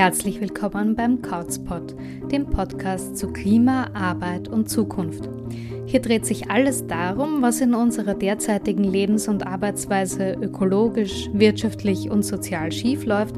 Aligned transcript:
Herzlich 0.00 0.40
willkommen 0.40 0.96
beim 0.96 1.20
Couchspot, 1.20 1.94
dem 2.32 2.46
Podcast 2.46 3.18
zu 3.18 3.28
Klima, 3.34 3.90
Arbeit 3.92 4.48
und 4.48 4.70
Zukunft. 4.70 5.28
Hier 5.84 6.00
dreht 6.00 6.24
sich 6.24 6.50
alles 6.50 6.86
darum, 6.86 7.42
was 7.42 7.60
in 7.60 7.74
unserer 7.74 8.14
derzeitigen 8.14 8.82
Lebens- 8.84 9.28
und 9.28 9.46
Arbeitsweise 9.46 10.38
ökologisch, 10.40 11.28
wirtschaftlich 11.34 12.10
und 12.10 12.22
sozial 12.22 12.72
schiefläuft, 12.72 13.34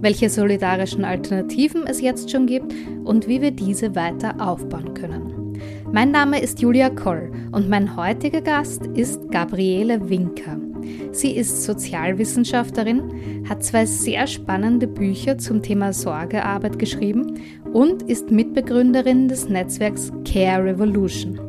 welche 0.00 0.30
solidarischen 0.30 1.04
Alternativen 1.04 1.86
es 1.86 2.00
jetzt 2.00 2.28
schon 2.28 2.48
gibt 2.48 2.74
und 3.04 3.28
wie 3.28 3.40
wir 3.40 3.52
diese 3.52 3.94
weiter 3.94 4.34
aufbauen 4.40 4.94
können. 4.94 5.60
Mein 5.92 6.10
Name 6.10 6.40
ist 6.40 6.60
Julia 6.60 6.90
Koll 6.90 7.30
und 7.52 7.68
mein 7.68 7.94
heutiger 7.94 8.40
Gast 8.40 8.84
ist 8.84 9.30
Gabriele 9.30 10.10
Winker. 10.10 10.69
Sie 11.12 11.36
ist 11.36 11.64
Sozialwissenschaftlerin, 11.64 13.44
hat 13.48 13.64
zwei 13.64 13.84
sehr 13.84 14.26
spannende 14.26 14.86
Bücher 14.86 15.38
zum 15.38 15.62
Thema 15.62 15.92
Sorgearbeit 15.92 16.78
geschrieben 16.78 17.40
und 17.72 18.02
ist 18.02 18.30
Mitbegründerin 18.30 19.28
des 19.28 19.48
Netzwerks 19.48 20.12
Care 20.24 20.64
Revolution. 20.64 21.40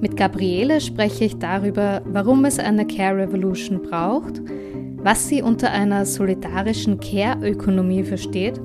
Mit 0.00 0.16
Gabriele 0.16 0.80
spreche 0.80 1.26
ich 1.26 1.36
darüber, 1.36 2.02
warum 2.06 2.44
es 2.44 2.58
eine 2.58 2.84
Care 2.84 3.18
Revolution 3.18 3.80
braucht, 3.82 4.42
was 4.96 5.28
sie 5.28 5.42
unter 5.42 5.70
einer 5.70 6.04
solidarischen 6.04 6.98
Care-Ökonomie 6.98 8.02
versteht 8.02 8.60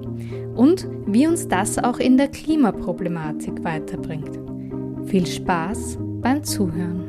und 0.56 0.88
wie 1.06 1.28
uns 1.28 1.48
das 1.48 1.78
auch 1.78 2.00
in 2.00 2.18
der 2.18 2.30
Klimaproblematik 2.30 3.64
weiterbringt. 3.64 4.40
Viel 5.06 5.28
Spaß 5.28 6.00
beim 6.22 6.44
Zuhören. 6.44 7.07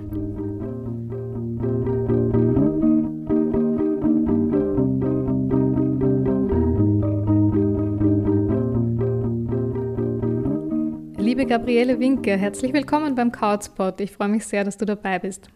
Liebe 11.28 11.44
Gabriele 11.44 12.00
Winke, 12.00 12.38
herzlich 12.38 12.72
willkommen 12.72 13.14
beim 13.14 13.30
Couchspot. 13.32 14.00
Ich 14.00 14.12
freue 14.12 14.28
mich 14.28 14.46
sehr, 14.46 14.64
dass 14.64 14.78
du 14.78 14.86
dabei 14.86 15.18
bist. 15.18 15.50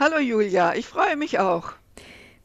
Hallo 0.00 0.18
Julia, 0.18 0.74
ich 0.74 0.86
freue 0.86 1.14
mich 1.14 1.38
auch. 1.38 1.72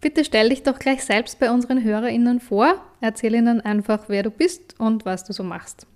Bitte 0.02 0.26
stell 0.26 0.50
dich 0.50 0.62
doch 0.64 0.78
gleich 0.78 1.06
selbst 1.06 1.40
bei 1.40 1.50
unseren 1.50 1.82
HörerInnen 1.82 2.42
vor. 2.42 2.76
Erzähl 3.00 3.34
ihnen 3.34 3.62
einfach, 3.62 4.10
wer 4.10 4.24
du 4.24 4.30
bist 4.30 4.78
und 4.78 5.06
was 5.06 5.24
du 5.24 5.32
so 5.32 5.44
machst. 5.44 5.88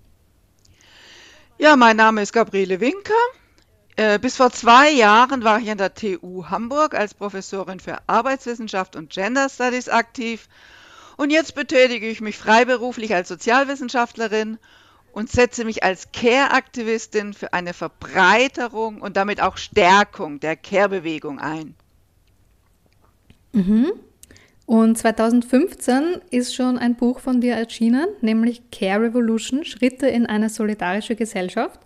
Ja, 1.58 1.76
mein 1.76 1.98
Name 1.98 2.22
ist 2.22 2.32
Gabriele 2.32 2.80
Winker. 2.80 3.12
Äh, 3.96 4.18
bis 4.18 4.38
vor 4.38 4.50
zwei 4.50 4.90
Jahren 4.90 5.44
war 5.44 5.60
ich 5.60 5.70
an 5.70 5.76
der 5.76 5.92
TU 5.92 6.46
Hamburg 6.48 6.94
als 6.94 7.12
Professorin 7.12 7.78
für 7.78 7.98
Arbeitswissenschaft 8.06 8.96
und 8.96 9.10
Gender 9.10 9.50
Studies 9.50 9.90
aktiv. 9.90 10.48
Und 11.18 11.28
jetzt 11.28 11.54
betätige 11.54 12.08
ich 12.08 12.22
mich 12.22 12.38
freiberuflich 12.38 13.14
als 13.14 13.28
Sozialwissenschaftlerin 13.28 14.56
und 15.16 15.30
setze 15.30 15.64
mich 15.64 15.82
als 15.82 16.12
Care-Aktivistin 16.12 17.32
für 17.32 17.54
eine 17.54 17.72
Verbreiterung 17.72 19.00
und 19.00 19.16
damit 19.16 19.40
auch 19.40 19.56
Stärkung 19.56 20.40
der 20.40 20.56
Care-Bewegung 20.56 21.38
ein. 21.38 21.74
Mhm. 23.52 23.92
Und 24.66 24.98
2015 24.98 26.20
ist 26.30 26.54
schon 26.54 26.76
ein 26.76 26.96
Buch 26.96 27.20
von 27.20 27.40
dir 27.40 27.54
erschienen, 27.54 28.08
nämlich 28.20 28.70
Care 28.70 29.04
Revolution, 29.04 29.64
Schritte 29.64 30.06
in 30.06 30.26
eine 30.26 30.50
solidarische 30.50 31.16
Gesellschaft. 31.16 31.80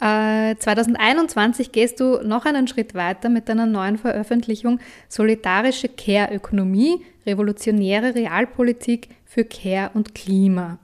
Äh, 0.00 0.56
2021 0.56 1.70
gehst 1.70 2.00
du 2.00 2.22
noch 2.22 2.46
einen 2.46 2.66
Schritt 2.66 2.94
weiter 2.94 3.28
mit 3.28 3.50
deiner 3.50 3.66
neuen 3.66 3.98
Veröffentlichung 3.98 4.80
Solidarische 5.10 5.90
Care-Ökonomie, 5.90 7.04
revolutionäre 7.26 8.14
Realpolitik 8.14 9.10
für 9.26 9.44
Care 9.44 9.90
und 9.92 10.14
Klima. 10.14 10.78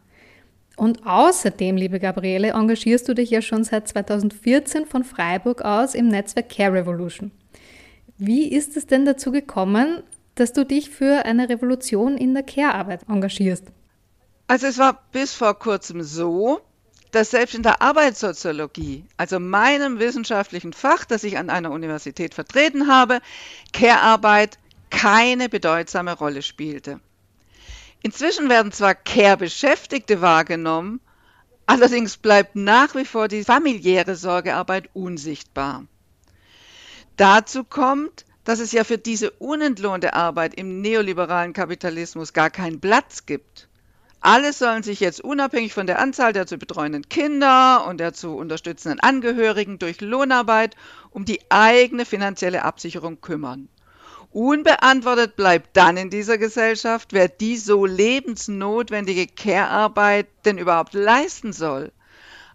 Und 0.76 1.06
außerdem, 1.06 1.76
liebe 1.76 2.00
Gabriele, 2.00 2.50
engagierst 2.50 3.08
du 3.08 3.14
dich 3.14 3.30
ja 3.30 3.42
schon 3.42 3.64
seit 3.64 3.86
2014 3.88 4.86
von 4.86 5.04
Freiburg 5.04 5.62
aus 5.62 5.94
im 5.94 6.08
Netzwerk 6.08 6.48
Care 6.48 6.72
Revolution. 6.72 7.30
Wie 8.18 8.48
ist 8.48 8.76
es 8.76 8.86
denn 8.86 9.04
dazu 9.04 9.30
gekommen, 9.30 10.02
dass 10.34 10.52
du 10.52 10.64
dich 10.64 10.90
für 10.90 11.24
eine 11.24 11.48
Revolution 11.48 12.16
in 12.16 12.34
der 12.34 12.42
Care-Arbeit 12.42 13.08
engagierst? 13.08 13.66
Also 14.46 14.66
es 14.66 14.78
war 14.78 15.02
bis 15.12 15.34
vor 15.34 15.58
kurzem 15.58 16.02
so, 16.02 16.60
dass 17.12 17.30
selbst 17.30 17.54
in 17.54 17.62
der 17.62 17.80
Arbeitssoziologie, 17.80 19.04
also 19.16 19.38
meinem 19.38 20.00
wissenschaftlichen 20.00 20.72
Fach, 20.72 21.04
das 21.04 21.22
ich 21.22 21.38
an 21.38 21.50
einer 21.50 21.70
Universität 21.70 22.34
vertreten 22.34 22.88
habe, 22.88 23.20
Care-Arbeit 23.72 24.58
keine 24.90 25.48
bedeutsame 25.48 26.12
Rolle 26.12 26.42
spielte. 26.42 27.00
Inzwischen 28.06 28.50
werden 28.50 28.70
zwar 28.70 28.94
Care-Beschäftigte 28.94 30.20
wahrgenommen, 30.20 31.00
allerdings 31.64 32.18
bleibt 32.18 32.54
nach 32.54 32.94
wie 32.94 33.06
vor 33.06 33.28
die 33.28 33.44
familiäre 33.44 34.14
Sorgearbeit 34.14 34.90
unsichtbar. 34.92 35.86
Dazu 37.16 37.64
kommt, 37.64 38.26
dass 38.44 38.60
es 38.60 38.72
ja 38.72 38.84
für 38.84 38.98
diese 38.98 39.30
unentlohnte 39.30 40.12
Arbeit 40.12 40.52
im 40.52 40.82
neoliberalen 40.82 41.54
Kapitalismus 41.54 42.34
gar 42.34 42.50
keinen 42.50 42.78
Platz 42.78 43.24
gibt. 43.24 43.70
Alle 44.20 44.52
sollen 44.52 44.82
sich 44.82 45.00
jetzt 45.00 45.22
unabhängig 45.22 45.72
von 45.72 45.86
der 45.86 45.98
Anzahl 45.98 46.34
der 46.34 46.46
zu 46.46 46.58
betreuenden 46.58 47.08
Kinder 47.08 47.86
und 47.86 48.00
der 48.00 48.12
zu 48.12 48.36
unterstützenden 48.36 49.00
Angehörigen 49.00 49.78
durch 49.78 50.02
Lohnarbeit 50.02 50.76
um 51.08 51.24
die 51.24 51.40
eigene 51.50 52.04
finanzielle 52.04 52.64
Absicherung 52.64 53.22
kümmern. 53.22 53.70
Unbeantwortet 54.34 55.36
bleibt 55.36 55.76
dann 55.76 55.96
in 55.96 56.10
dieser 56.10 56.38
Gesellschaft, 56.38 57.12
wer 57.12 57.28
die 57.28 57.56
so 57.56 57.86
lebensnotwendige 57.86 59.28
Care-Arbeit 59.28 60.26
denn 60.44 60.58
überhaupt 60.58 60.92
leisten 60.92 61.52
soll. 61.52 61.92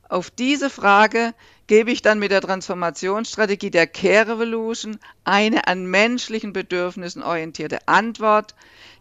Auf 0.09 0.29
diese 0.29 0.69
Frage 0.69 1.33
gebe 1.67 1.91
ich 1.91 2.01
dann 2.01 2.19
mit 2.19 2.31
der 2.31 2.41
Transformationsstrategie 2.41 3.71
der 3.71 3.87
Care 3.87 4.27
Revolution 4.27 4.99
eine 5.23 5.67
an 5.67 5.85
menschlichen 5.85 6.51
Bedürfnissen 6.51 7.23
orientierte 7.23 7.87
Antwort, 7.87 8.55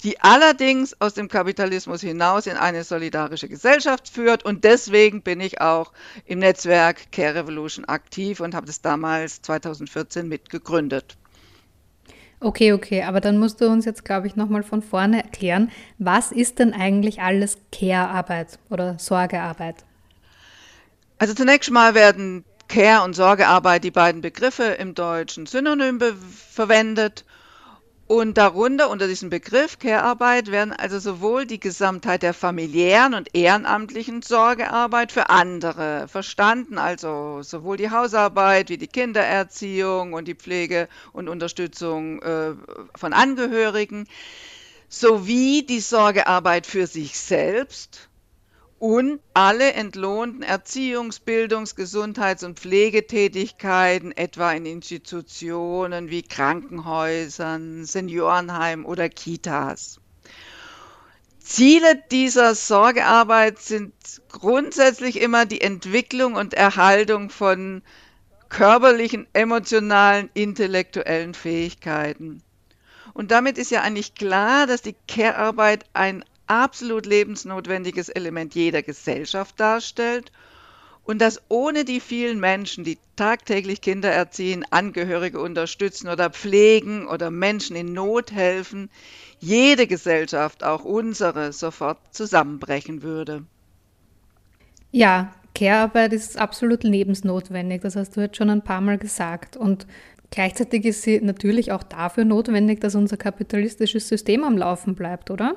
die 0.05 0.21
allerdings 0.21 1.00
aus 1.00 1.15
dem 1.15 1.27
Kapitalismus 1.27 2.00
hinaus 2.00 2.47
in 2.47 2.56
eine 2.56 2.84
solidarische 2.84 3.49
Gesellschaft 3.49 4.09
führt. 4.09 4.44
Und 4.44 4.62
deswegen 4.62 5.22
bin 5.22 5.41
ich 5.41 5.61
auch 5.61 5.93
im 6.27 6.38
Netzwerk 6.38 7.11
Care 7.11 7.34
Revolution 7.34 7.87
aktiv 7.87 8.38
und 8.38 8.55
habe 8.55 8.67
das 8.67 8.83
damals 8.83 9.43
2014 9.43 10.28
mitgegründet. 10.28 11.17
Okay, 12.41 12.72
okay, 12.72 13.03
aber 13.03 13.21
dann 13.21 13.38
musst 13.38 13.60
du 13.60 13.66
uns 13.66 13.84
jetzt, 13.84 14.04
glaube 14.04 14.28
ich, 14.28 14.37
nochmal 14.37 14.62
von 14.62 14.81
vorne 14.81 15.22
erklären, 15.25 15.72
was 15.99 16.31
ist 16.31 16.60
denn 16.60 16.72
eigentlich 16.72 17.21
alles 17.21 17.59
Care-Arbeit 17.72 18.60
oder 18.71 18.97
Sorgearbeit? 18.99 19.76
Also 21.19 21.34
zunächst 21.34 21.71
mal 21.72 21.94
werden 21.94 22.44
Care 22.69 23.03
und 23.03 23.15
Sorgearbeit, 23.15 23.82
die 23.82 23.91
beiden 23.91 24.21
Begriffe 24.21 24.62
im 24.65 24.94
Deutschen 24.94 25.47
synonym 25.47 26.00
verwendet. 26.50 27.25
Und 28.09 28.39
darunter, 28.39 28.89
unter 28.89 29.07
diesem 29.07 29.29
Begriff 29.29 29.79
Care-Arbeit, 29.79 30.51
werden 30.51 30.73
also 30.73 30.99
sowohl 30.99 31.45
die 31.45 31.61
Gesamtheit 31.61 32.23
der 32.23 32.33
familiären 32.33 33.13
und 33.13 33.35
ehrenamtlichen 33.35 34.23
Sorgearbeit 34.23 35.13
für 35.13 35.29
andere 35.29 36.09
verstanden, 36.09 36.79
also 36.79 37.43
sowohl 37.43 37.77
die 37.77 37.91
Hausarbeit 37.91 38.71
wie 38.71 38.79
die 38.79 38.87
Kindererziehung 38.87 40.15
und 40.15 40.27
die 40.27 40.35
Pflege 40.35 40.89
und 41.13 41.29
Unterstützung 41.29 42.23
äh, 42.23 42.55
von 42.95 43.13
Angehörigen, 43.13 44.09
sowie 44.89 45.67
die 45.67 45.81
Sorgearbeit 45.81 46.67
für 46.67 46.87
sich 46.87 47.19
selbst 47.19 48.07
und 48.79 49.21
alle 49.35 49.73
entlohnten 49.73 50.43
Erziehungs-, 50.43 51.21
Bildungs-, 51.21 51.75
Gesundheits- 51.75 52.45
und 52.45 52.59
Pflegetätigkeiten, 52.59 54.17
etwa 54.17 54.53
in 54.53 54.67
Institutionen 54.67 56.11
wie 56.11 56.23
Krankenhäusern, 56.23 57.85
Seniorenheimen 57.85 58.85
oder 58.85 59.09
Kitas. 59.09 60.01
Ziele 61.41 62.03
dieser 62.11 62.55
Sorgearbeit 62.55 63.59
sind 63.59 63.95
grundsätzlich 64.29 65.21
immer 65.21 65.47
die 65.47 65.63
Entwicklung 65.63 66.35
und 66.35 66.53
Erhaltung 66.55 67.31
von 67.31 67.83
körperlichen, 68.51 69.27
emotionalen, 69.33 70.31
intellektuellen 70.35 71.35
Fähigkeiten. 71.35 72.43
Und 73.15 73.31
damit 73.31 73.59
ist 73.59 73.71
ja 73.71 73.83
eigentlich 73.83 74.15
klar, 74.15 74.67
dass 74.67 74.83
die 74.83 74.95
Care-Arbeit 75.09 75.87
ein 75.95 76.25
absolut 76.49 77.06
lebensnotwendiges 77.06 78.09
Element 78.09 78.55
jeder 78.55 78.83
Gesellschaft 78.83 79.59
darstellt 79.61 80.33
und 81.09 81.23
dass 81.23 81.41
ohne 81.49 81.87
die 81.87 82.00
vielen 82.00 82.39
Menschen, 82.39 82.85
die 82.85 82.99
tagtäglich 83.17 83.81
Kinder 83.81 84.11
erziehen, 84.11 84.65
Angehörige 84.69 85.41
unterstützen 85.41 86.09
oder 86.09 86.29
pflegen 86.29 87.09
oder 87.09 87.31
Menschen 87.31 87.77
in 87.77 87.95
Not 87.95 88.31
helfen, 88.31 88.91
jede 89.41 89.87
Gesellschaft, 89.87 90.65
auch 90.65 90.85
unsere, 90.85 91.55
sofort 91.55 91.99
zusammenbrechen 92.11 93.03
würde. 93.03 93.44
Ja, 94.91 95.33
Care-Arbeit 95.55 96.12
ist 96.12 96.37
absolut 96.37 96.85
lebensnotwendig, 96.85 97.81
das 97.81 97.97
hast 97.97 98.17
du 98.17 98.21
jetzt 98.21 98.37
schon 98.37 98.51
ein 98.51 98.62
paar 98.62 98.83
Mal 98.83 98.99
gesagt. 98.99 99.56
Und 99.56 99.87
gleichzeitig 100.31 100.85
ist 100.85 101.03
sie 101.03 101.21
natürlich 101.23 101.73
auch 101.73 101.83
dafür 101.83 102.27
notwendig, 102.27 102.81
dass 102.81 102.94
unser 102.94 103.17
kapitalistisches 103.17 104.09
System 104.09 104.44
am 104.44 104.59
Laufen 104.59 104.94
bleibt, 104.94 105.31
oder? 105.31 105.56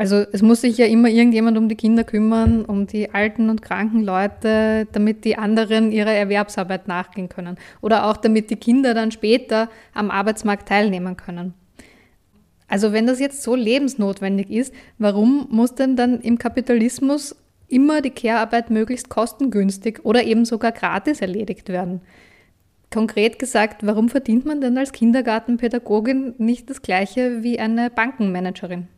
Also 0.00 0.24
es 0.32 0.40
muss 0.40 0.62
sich 0.62 0.78
ja 0.78 0.86
immer 0.86 1.10
irgendjemand 1.10 1.58
um 1.58 1.68
die 1.68 1.76
Kinder 1.76 2.04
kümmern, 2.04 2.64
um 2.64 2.86
die 2.86 3.12
alten 3.12 3.50
und 3.50 3.60
kranken 3.60 4.02
Leute, 4.02 4.88
damit 4.92 5.26
die 5.26 5.36
anderen 5.36 5.92
ihrer 5.92 6.12
Erwerbsarbeit 6.12 6.88
nachgehen 6.88 7.28
können. 7.28 7.58
Oder 7.82 8.06
auch 8.06 8.16
damit 8.16 8.48
die 8.48 8.56
Kinder 8.56 8.94
dann 8.94 9.10
später 9.10 9.68
am 9.92 10.10
Arbeitsmarkt 10.10 10.66
teilnehmen 10.66 11.18
können. 11.18 11.52
Also 12.66 12.94
wenn 12.94 13.06
das 13.06 13.20
jetzt 13.20 13.42
so 13.42 13.54
lebensnotwendig 13.54 14.48
ist, 14.48 14.72
warum 14.96 15.48
muss 15.50 15.74
denn 15.74 15.96
dann 15.96 16.22
im 16.22 16.38
Kapitalismus 16.38 17.36
immer 17.68 18.00
die 18.00 18.08
Care-Arbeit 18.08 18.70
möglichst 18.70 19.10
kostengünstig 19.10 20.02
oder 20.02 20.24
eben 20.24 20.46
sogar 20.46 20.72
gratis 20.72 21.20
erledigt 21.20 21.68
werden? 21.68 22.00
Konkret 22.90 23.38
gesagt, 23.38 23.84
warum 23.84 24.08
verdient 24.08 24.46
man 24.46 24.62
denn 24.62 24.78
als 24.78 24.92
Kindergartenpädagogin 24.92 26.36
nicht 26.38 26.70
das 26.70 26.80
gleiche 26.80 27.42
wie 27.42 27.60
eine 27.60 27.90
Bankenmanagerin? 27.90 28.88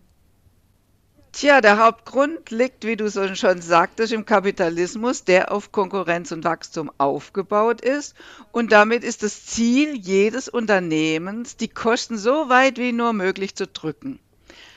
Tja, 1.32 1.62
der 1.62 1.78
Hauptgrund 1.78 2.50
liegt, 2.50 2.84
wie 2.84 2.94
du 2.94 3.10
schon 3.10 3.62
sagtest, 3.62 4.12
im 4.12 4.26
Kapitalismus, 4.26 5.24
der 5.24 5.50
auf 5.50 5.72
Konkurrenz 5.72 6.30
und 6.30 6.44
Wachstum 6.44 6.90
aufgebaut 6.98 7.80
ist. 7.80 8.14
Und 8.52 8.70
damit 8.70 9.02
ist 9.02 9.22
das 9.22 9.46
Ziel 9.46 9.96
jedes 9.96 10.50
Unternehmens, 10.50 11.56
die 11.56 11.68
Kosten 11.68 12.18
so 12.18 12.50
weit 12.50 12.76
wie 12.76 12.92
nur 12.92 13.14
möglich 13.14 13.54
zu 13.54 13.66
drücken. 13.66 14.20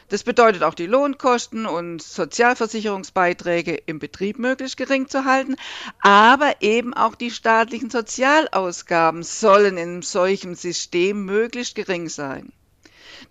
Das 0.08 0.24
bedeutet 0.24 0.64
auch 0.64 0.76
die 0.76 0.86
Lohnkosten 0.86 1.66
und 1.66 2.02
Sozialversicherungsbeiträge 2.02 3.76
im 3.86 4.00
Betrieb 4.00 4.40
möglichst 4.40 4.78
gering 4.78 5.10
zu 5.10 5.26
halten, 5.26 5.58
aber 6.00 6.62
eben 6.62 6.94
auch 6.94 7.16
die 7.16 7.32
staatlichen 7.32 7.90
Sozialausgaben 7.90 9.24
sollen 9.24 9.78
in 9.78 10.02
solchem 10.04 10.56
System 10.56 11.26
möglichst 11.26 11.76
gering 11.76 12.08
sein. 12.08 12.54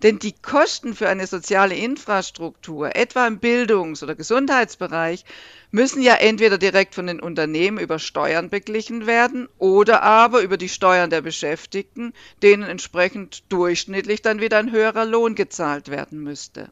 Denn 0.02 0.18
die 0.18 0.32
Kosten 0.32 0.94
für 0.94 1.08
eine 1.08 1.26
soziale 1.26 1.74
Infrastruktur, 1.74 2.96
etwa 2.96 3.26
im 3.26 3.38
Bildungs- 3.38 4.02
oder 4.02 4.14
Gesundheitsbereich, 4.14 5.24
müssen 5.70 6.02
ja 6.02 6.14
entweder 6.14 6.58
direkt 6.58 6.94
von 6.94 7.06
den 7.06 7.20
Unternehmen 7.20 7.78
über 7.78 7.98
Steuern 7.98 8.50
beglichen 8.50 9.06
werden 9.06 9.48
oder 9.58 10.02
aber 10.02 10.42
über 10.42 10.56
die 10.56 10.68
Steuern 10.68 11.10
der 11.10 11.20
Beschäftigten, 11.20 12.12
denen 12.42 12.62
entsprechend 12.62 13.44
durchschnittlich 13.50 14.22
dann 14.22 14.40
wieder 14.40 14.58
ein 14.58 14.72
höherer 14.72 15.04
Lohn 15.04 15.34
gezahlt 15.34 15.88
werden 15.88 16.20
müsste. 16.20 16.70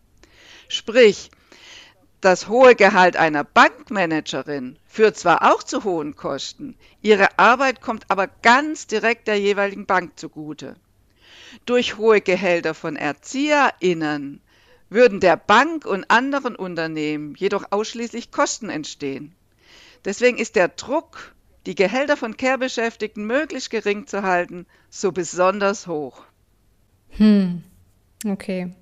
Sprich, 0.69 1.31
das 2.21 2.47
hohe 2.49 2.77
Gehalt 2.77 3.17
einer 3.17 3.43
Bankmanagerin 3.43 4.79
führt 4.87 5.17
zwar 5.17 5.53
auch 5.53 5.65
zu 5.65 5.83
hohen 5.83 6.15
Kosten, 6.15 6.77
ihre 7.01 7.39
Arbeit 7.39 7.81
kommt 7.81 8.05
aber 8.09 8.29
ganz 8.29 8.87
direkt 8.87 9.27
der 9.27 9.41
jeweiligen 9.41 9.87
Bank 9.87 10.19
zugute. 10.19 10.77
Durch 11.67 11.99
hohe 11.99 12.21
Gehälter 12.21 12.75
von 12.75 12.97
ErzieherInnen 12.97 14.41
würden 14.91 15.21
der 15.21 15.37
Bank 15.37 15.87
und 15.87 16.11
anderen 16.11 16.57
Unternehmen 16.57 17.35
jedoch 17.37 17.65
ausschließlich 17.71 18.31
Kosten 18.31 18.69
entstehen. 18.69 19.35
Deswegen 20.05 20.39
ist 20.39 20.57
der 20.57 20.69
Druck, 20.69 21.35
die 21.67 21.75
Gehälter 21.75 22.17
von 22.17 22.37
Care-Beschäftigten 22.37 23.25
möglichst 23.25 23.71
gering 23.71 24.07
zu 24.07 24.23
halten, 24.23 24.67
so 24.91 25.13
besonders 25.13 25.87
hoch. 25.87 26.25
Hm, 27.11 27.63
okay. 28.27 28.73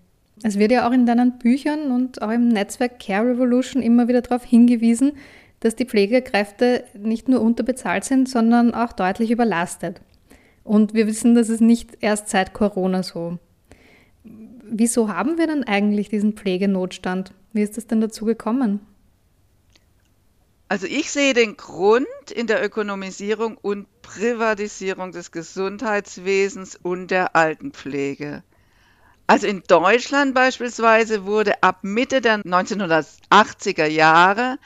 Es 0.43 0.59
wird 0.59 0.73
ja 0.73 0.89
auch 0.89 0.93
in 0.93 1.05
deinen 1.05 1.39
Büchern 1.39 1.91
und 1.91 2.23
auch 2.23 2.31
im 2.31 2.49
Netzwerk 2.49 2.99
Care 2.99 3.29
Revolution 3.29 3.83
immer 3.83 4.09
wieder 4.09 4.23
darauf 4.23 4.45
hingewiesen, 4.45 5.13
dass 5.61 5.77
die 5.77 5.85
Pflegekräfte 5.85 6.85
nicht 6.95 7.29
nur 7.29 7.43
unterbezahlt 7.43 8.05
sind, 8.05 8.29
sondern 8.29 8.73
auch 8.75 8.93
deutlich 8.93 9.31
überlastet. 9.31 10.01
Und 10.65 10.95
wir 10.95 11.07
wissen, 11.07 11.35
das 11.35 11.49
ist 11.49 11.61
nicht 11.61 11.99
erst 12.01 12.29
seit 12.29 12.53
Corona 12.53 13.03
so. 13.03 13.39
Wieso 14.23 15.09
haben 15.09 15.39
wir 15.39 15.47
denn 15.47 15.65
eigentlich 15.65 16.09
diesen 16.09 16.35
Pflegenotstand? 16.35 17.33
Wie 17.53 17.63
ist 17.63 17.77
es 17.79 17.87
denn 17.87 18.01
dazu 18.01 18.25
gekommen? 18.25 18.81
Also 20.69 20.87
ich 20.87 21.11
sehe 21.11 21.35
den 21.35 21.57
Grund 21.57 22.07
in 22.33 22.47
der 22.47 22.65
Ökonomisierung 22.65 23.57
und 23.57 23.89
Privatisierung 24.03 25.11
des 25.11 25.33
Gesundheitswesens 25.33 26.77
und 26.77 27.11
der 27.11 27.35
Altenpflege. 27.35 28.45
Also 29.27 29.49
in 29.49 29.63
Deutschland 29.67 30.33
beispielsweise 30.35 31.25
wurde 31.25 31.63
ab 31.65 31.81
Mitte 31.83 32.21
der 32.21 32.39
1980er 32.39 33.87
Jahre 33.87 34.59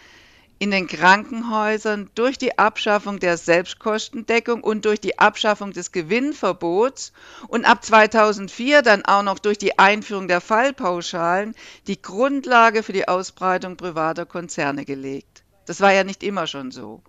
in 0.58 0.70
den 0.70 0.86
Krankenhäusern 0.86 2.10
durch 2.14 2.38
die 2.38 2.58
Abschaffung 2.58 3.18
der 3.18 3.36
Selbstkostendeckung 3.36 4.62
und 4.62 4.84
durch 4.84 5.00
die 5.00 5.18
Abschaffung 5.18 5.72
des 5.72 5.92
Gewinnverbots 5.92 7.12
und 7.48 7.64
ab 7.64 7.84
2004 7.84 8.82
dann 8.82 9.04
auch 9.04 9.22
noch 9.22 9.38
durch 9.38 9.58
die 9.58 9.78
Einführung 9.78 10.28
der 10.28 10.40
Fallpauschalen 10.40 11.54
die 11.86 12.00
Grundlage 12.00 12.82
für 12.82 12.92
die 12.92 13.08
Ausbreitung 13.08 13.76
privater 13.76 14.26
Konzerne 14.26 14.84
gelegt. 14.84 15.42
Das 15.66 15.80
war 15.80 15.92
ja 15.92 16.04
nicht 16.04 16.22
immer 16.22 16.46
schon 16.46 16.70
so. 16.70 17.02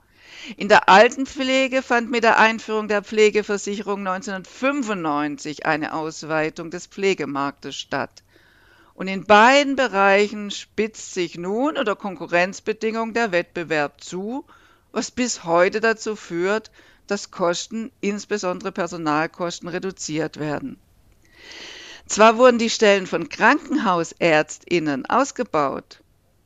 In 0.58 0.68
der 0.68 0.90
Altenpflege 0.90 1.82
fand 1.82 2.12
mit 2.12 2.24
der 2.24 2.40
Einführung 2.40 2.88
der 2.88 3.04
Pflegeversicherung 3.04 4.00
1995 4.00 5.66
eine 5.66 5.94
Ausweitung 5.94 6.72
des 6.72 6.88
Pflegemarktes 6.88 7.76
statt. 7.76 8.24
Und 8.96 9.10
in 9.10 9.26
beiden 9.26 9.76
Bereichen 9.76 10.52
spitzt 10.52 11.14
sich 11.14 11.38
nun 11.38 11.78
unter 11.78 11.98
Konkurrenzbedingungen 11.98 13.14
der 13.14 13.34
Wettbewerb 13.34 14.02
zu, 14.02 14.46
was 14.94 15.12
bis 15.12 15.44
heute 15.44 15.82
dazu 15.82 16.16
führt, 16.16 16.72
dass 17.06 17.30
Kosten, 17.30 17.92
insbesondere 18.00 18.72
Personalkosten, 18.72 19.68
reduziert 19.68 20.40
werden. 20.40 20.78
Zwar 22.08 22.38
wurden 22.38 22.58
die 22.58 22.70
Stellen 22.70 23.06
von 23.06 23.28
Krankenhausärztinnen 23.28 25.06
ausgebaut, 25.08 26.00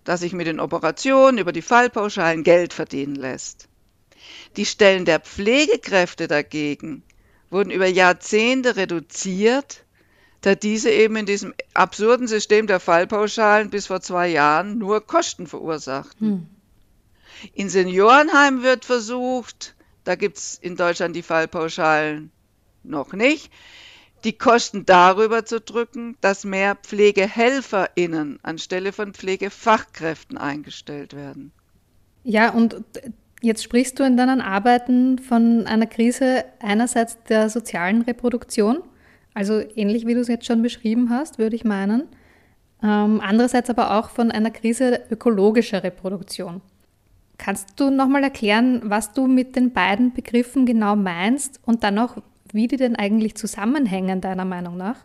dass 0.04 0.22
sich 0.22 0.34
mit 0.34 0.48
den 0.48 0.60
Operationen 0.60 1.38
über 1.38 1.52
die 1.52 1.62
Fallpauschalen 1.62 2.44
Geld 2.44 2.74
verdienen 2.74 3.16
lässt. 3.16 3.68
Die 4.58 4.66
Stellen 4.66 5.06
der 5.06 5.20
Pflegekräfte 5.20 6.28
dagegen 6.28 7.04
wurden 7.52 7.70
über 7.70 7.88
Jahrzehnte 7.88 8.76
reduziert, 8.76 9.84
da 10.42 10.56
diese 10.56 10.90
eben 10.90 11.16
in 11.16 11.26
diesem 11.26 11.54
absurden 11.74 12.28
System 12.28 12.68
der 12.68 12.80
Fallpauschalen 12.80 13.70
bis 13.70 13.88
vor 13.88 14.02
zwei 14.02 14.28
Jahren 14.30 14.78
nur 14.78 15.06
Kosten 15.06 15.48
verursachten. 15.48 16.28
Hm. 16.28 16.48
In 17.54 17.70
Seniorenheimen 17.70 18.64
wird 18.64 18.86
versucht, 18.86 19.76
da 20.04 20.16
gibt 20.16 20.38
es 20.38 20.58
in 20.62 20.76
Deutschland 20.76 21.16
die 21.16 21.22
Fallpauschalen 21.22 22.32
noch 22.84 23.14
nicht, 23.14 23.52
die 24.24 24.34
Kosten 24.34 24.86
darüber 24.86 25.46
zu 25.46 25.62
drücken, 25.62 26.18
dass 26.22 26.44
mehr 26.44 26.76
PflegehelferInnen 26.76 28.40
anstelle 28.44 28.92
von 28.92 29.14
Pflegefachkräften 29.14 30.38
eingestellt 30.38 31.16
werden. 31.16 31.52
Ja, 32.24 32.50
und 32.52 32.84
jetzt 33.42 33.64
sprichst 33.64 34.00
du 34.00 34.04
in 34.04 34.18
deinen 34.18 34.42
Arbeiten 34.42 35.20
von 35.20 35.66
einer 35.68 35.88
Krise 35.88 36.44
einerseits 36.60 37.18
der 37.30 37.50
sozialen 37.50 38.02
Reproduktion 38.02 38.84
also 39.34 39.62
ähnlich 39.76 40.06
wie 40.06 40.14
du 40.14 40.22
es 40.22 40.28
jetzt 40.28 40.46
schon 40.46 40.62
beschrieben 40.62 41.10
hast, 41.10 41.38
würde 41.38 41.56
ich 41.56 41.64
meinen. 41.64 42.04
Ähm, 42.82 43.22
andererseits 43.24 43.70
aber 43.70 43.98
auch 43.98 44.10
von 44.10 44.32
einer 44.32 44.52
Krise 44.52 45.02
ökologischer 45.10 45.84
Reproduktion. 45.84 46.62
Kannst 47.38 47.80
du 47.80 47.90
nochmal 47.90 48.24
erklären, 48.24 48.82
was 48.84 49.14
du 49.14 49.28
mit 49.28 49.56
den 49.56 49.72
beiden 49.72 50.14
Begriffen 50.14 50.66
genau 50.66 50.96
meinst 50.96 51.60
und 51.66 51.84
dann 51.84 52.00
auch, 52.00 52.18
wie 52.52 52.68
die 52.68 52.78
denn 52.78 52.96
eigentlich 52.96 53.36
zusammenhängen, 53.36 54.22
deiner 54.22 54.46
Meinung 54.46 54.78
nach? 54.78 54.98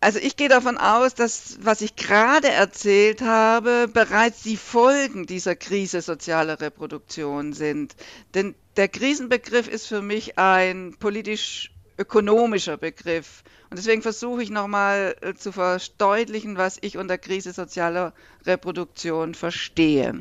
Also 0.00 0.18
ich 0.18 0.36
gehe 0.36 0.48
davon 0.48 0.78
aus, 0.78 1.14
dass, 1.14 1.58
was 1.62 1.80
ich 1.80 1.94
gerade 1.94 2.48
erzählt 2.48 3.22
habe, 3.22 3.88
bereits 3.92 4.42
die 4.42 4.56
Folgen 4.56 5.26
dieser 5.26 5.54
Krise 5.54 6.00
sozialer 6.00 6.60
Reproduktion 6.60 7.52
sind. 7.52 7.94
Denn 8.34 8.56
der 8.76 8.88
Krisenbegriff 8.88 9.68
ist 9.68 9.86
für 9.86 10.02
mich 10.02 10.38
ein 10.38 10.96
politisch 10.98 11.71
ökonomischer 11.98 12.76
Begriff. 12.76 13.42
Und 13.70 13.78
deswegen 13.78 14.02
versuche 14.02 14.42
ich 14.42 14.50
nochmal 14.50 15.16
äh, 15.20 15.34
zu 15.34 15.52
verdeutlichen, 15.52 16.56
was 16.56 16.78
ich 16.80 16.98
unter 16.98 17.18
Krise 17.18 17.52
sozialer 17.52 18.12
Reproduktion 18.44 19.34
verstehe. 19.34 20.20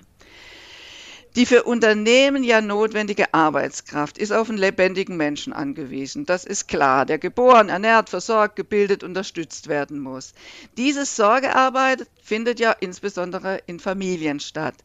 Die 1.37 1.45
für 1.45 1.63
Unternehmen 1.63 2.43
ja 2.43 2.59
notwendige 2.59 3.33
Arbeitskraft 3.33 4.17
ist 4.17 4.33
auf 4.33 4.49
einen 4.49 4.57
lebendigen 4.57 5.15
Menschen 5.15 5.53
angewiesen. 5.53 6.25
Das 6.25 6.43
ist 6.43 6.67
klar, 6.67 7.05
der 7.05 7.19
geboren, 7.19 7.69
ernährt, 7.69 8.09
versorgt, 8.09 8.57
gebildet, 8.57 9.01
unterstützt 9.01 9.69
werden 9.69 10.01
muss. 10.01 10.33
Diese 10.75 11.05
Sorgearbeit 11.05 12.05
findet 12.21 12.59
ja 12.59 12.73
insbesondere 12.73 13.61
in 13.65 13.79
Familien 13.79 14.41
statt. 14.41 14.75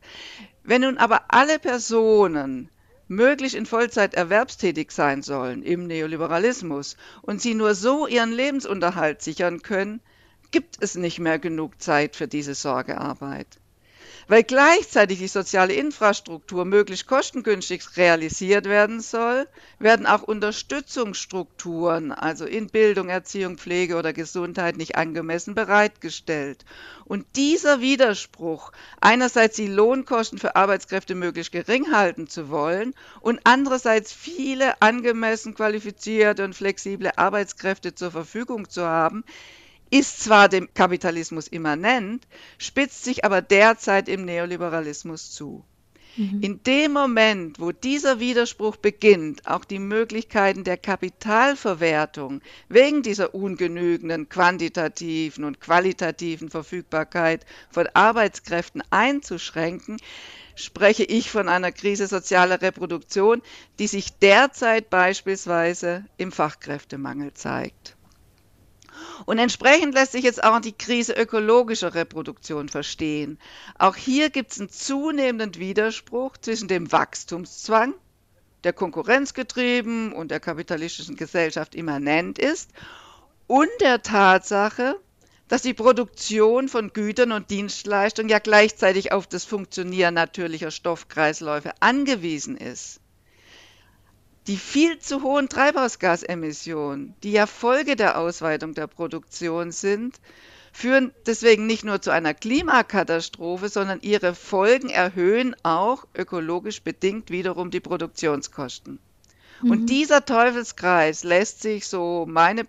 Wenn 0.63 0.83
nun 0.83 0.99
aber 0.99 1.25
alle 1.29 1.59
Personen 1.59 2.71
möglich 3.09 3.55
in 3.55 3.67
Vollzeit 3.67 4.15
erwerbstätig 4.15 4.91
sein 4.91 5.23
sollen 5.23 5.63
im 5.63 5.87
Neoliberalismus 5.87 6.97
und 7.23 7.41
sie 7.41 7.55
nur 7.55 7.75
so 7.75 8.07
ihren 8.07 8.33
Lebensunterhalt 8.33 9.23
sichern 9.23 9.63
können, 9.63 10.01
gibt 10.51 10.77
es 10.81 10.95
nicht 10.95 11.19
mehr 11.19 11.39
genug 11.39 11.81
Zeit 11.81 12.17
für 12.17 12.29
diese 12.29 12.55
Sorgearbeit. 12.55 13.47
Weil 14.29 14.43
gleichzeitig 14.43 15.21
die 15.21 15.29
soziale 15.29 15.75
Infrastruktur 15.75 16.65
möglichst 16.65 17.07
kostengünstig 17.07 17.97
realisiert 17.97 18.65
werden 18.65 19.01
soll, 19.01 19.47
werden 19.79 20.05
auch 20.05 20.23
Unterstützungsstrukturen, 20.23 22.11
also 22.11 22.45
in 22.45 22.67
Bildung, 22.67 23.09
Erziehung, 23.09 23.57
Pflege 23.57 23.95
oder 23.95 24.13
Gesundheit, 24.13 24.79
nicht 24.79 24.97
angemessen 24.97 25.55
bereitgestellt. 25.55 26.65
Und 27.05 27.25
dieser 27.37 27.81
Widerspruch, 27.81 28.73
einerseits 29.01 29.55
die 29.55 29.69
Lohnkosten 29.69 30.39
für 30.39 30.57
Arbeitskräfte 30.57 31.15
möglichst 31.15 31.53
gering 31.53 31.93
halten 31.93 32.27
zu 32.27 32.49
wollen 32.49 32.95
und 33.21 33.39
andererseits 33.45 34.13
viele 34.13 34.83
angemessen 34.83 35.55
qualifizierte 35.55 36.43
und 36.43 36.55
flexible 36.55 37.13
Arbeitskräfte 37.15 37.95
zur 37.95 38.11
Verfügung 38.11 38.69
zu 38.69 38.85
haben, 38.85 39.23
ist 39.99 40.23
zwar 40.23 40.49
dem 40.49 40.73
Kapitalismus 40.75 41.49
immanent, 41.49 42.27
spitzt 42.59 43.05
sich 43.05 43.25
aber 43.25 43.43
derzeit 43.43 44.09
im 44.09 44.25
Neoliberalismus 44.25 45.31
zu. 45.31 45.65
Mhm. 46.17 46.41
In 46.43 46.63
dem 46.63 46.93
Moment, 46.93 47.61
wo 47.61 47.73
dieser 47.73 48.21
Widerspruch 48.21 48.77
beginnt, 48.77 49.47
auch 49.47 49.65
die 49.65 49.79
Möglichkeiten 49.79 50.65
der 50.65 50.79
Kapitalverwertung 50.79 52.41
wegen 52.69 53.03
dieser 53.03 53.35
ungenügenden 53.35 54.29
quantitativen 54.29 55.45
und 55.45 55.61
qualitativen 55.61 56.49
Verfügbarkeit 56.49 57.45
von 57.71 57.87
Arbeitskräften 57.93 58.83
einzuschränken, 58.91 59.99
spreche 60.55 61.05
ich 61.05 61.31
von 61.31 61.49
einer 61.49 61.71
Krise 61.71 62.07
sozialer 62.07 62.63
Reproduktion, 62.63 63.43
die 63.79 63.87
sich 63.87 64.19
derzeit 64.19 64.89
beispielsweise 64.89 66.07
im 66.17 66.33
Fachkräftemangel 66.33 67.35
zeigt. 67.35 67.96
Und 69.25 69.39
entsprechend 69.39 69.95
lässt 69.95 70.13
sich 70.13 70.25
jetzt 70.25 70.43
auch 70.43 70.61
die 70.61 70.73
Krise 70.73 71.13
ökologischer 71.15 71.95
Reproduktion 71.95 72.69
verstehen. 72.69 73.39
Auch 73.79 73.97
hier 73.97 74.31
gibt 74.31 74.53
es 74.53 74.61
einen 74.61 74.71
zunehmenden 74.71 75.61
Widerspruch 75.61 76.37
zwischen 76.37 76.69
dem 76.69 76.93
Wachstumszwang, 76.93 77.95
der 78.65 78.73
konkurrenzgetrieben 78.73 80.13
und 80.13 80.31
der 80.31 80.41
kapitalistischen 80.41 81.17
Gesellschaft 81.17 81.75
immanent 81.75 82.39
ist, 82.39 82.71
und 83.47 83.69
der 83.81 84.03
Tatsache, 84.03 84.99
dass 85.49 85.63
die 85.63 85.75
Produktion 85.75 86.69
von 86.69 86.93
Gütern 86.93 87.31
und 87.31 87.51
Dienstleistungen 87.51 88.29
ja 88.29 88.41
gleichzeitig 88.41 89.13
auf 89.13 89.27
das 89.29 89.45
Funktionieren 89.45 90.15
natürlicher 90.15 90.73
Stoffkreisläufe 90.73 91.71
angewiesen 91.81 92.57
ist. 92.57 93.01
Die 94.47 94.57
viel 94.57 95.01
zu 95.01 95.23
hohen 95.23 95.49
Treibhausgasemissionen, 95.49 97.15
die 97.25 97.33
ja 97.33 97.47
Folge 97.47 97.97
der 97.97 98.17
Ausweitung 98.17 98.75
der 98.75 98.87
Produktion 98.87 99.73
sind, 99.73 100.21
führen 100.73 101.13
deswegen 101.27 101.67
nicht 101.67 101.85
nur 101.85 102.01
zu 102.01 102.11
einer 102.11 102.33
Klimakatastrophe, 102.33 103.69
sondern 103.69 104.01
ihre 104.03 104.35
Folgen 104.35 104.89
erhöhen 104.89 105.57
auch 105.65 106.07
ökologisch 106.15 106.83
bedingt 106.83 107.31
wiederum 107.31 107.71
die 107.71 107.81
Produktionskosten. 107.81 109.01
Mhm. 109.63 109.71
Und 109.71 109.87
dieser 109.87 110.25
Teufelskreis 110.25 111.25
lässt 111.25 111.63
sich, 111.63 111.89
so 111.89 112.25
meine 112.29 112.67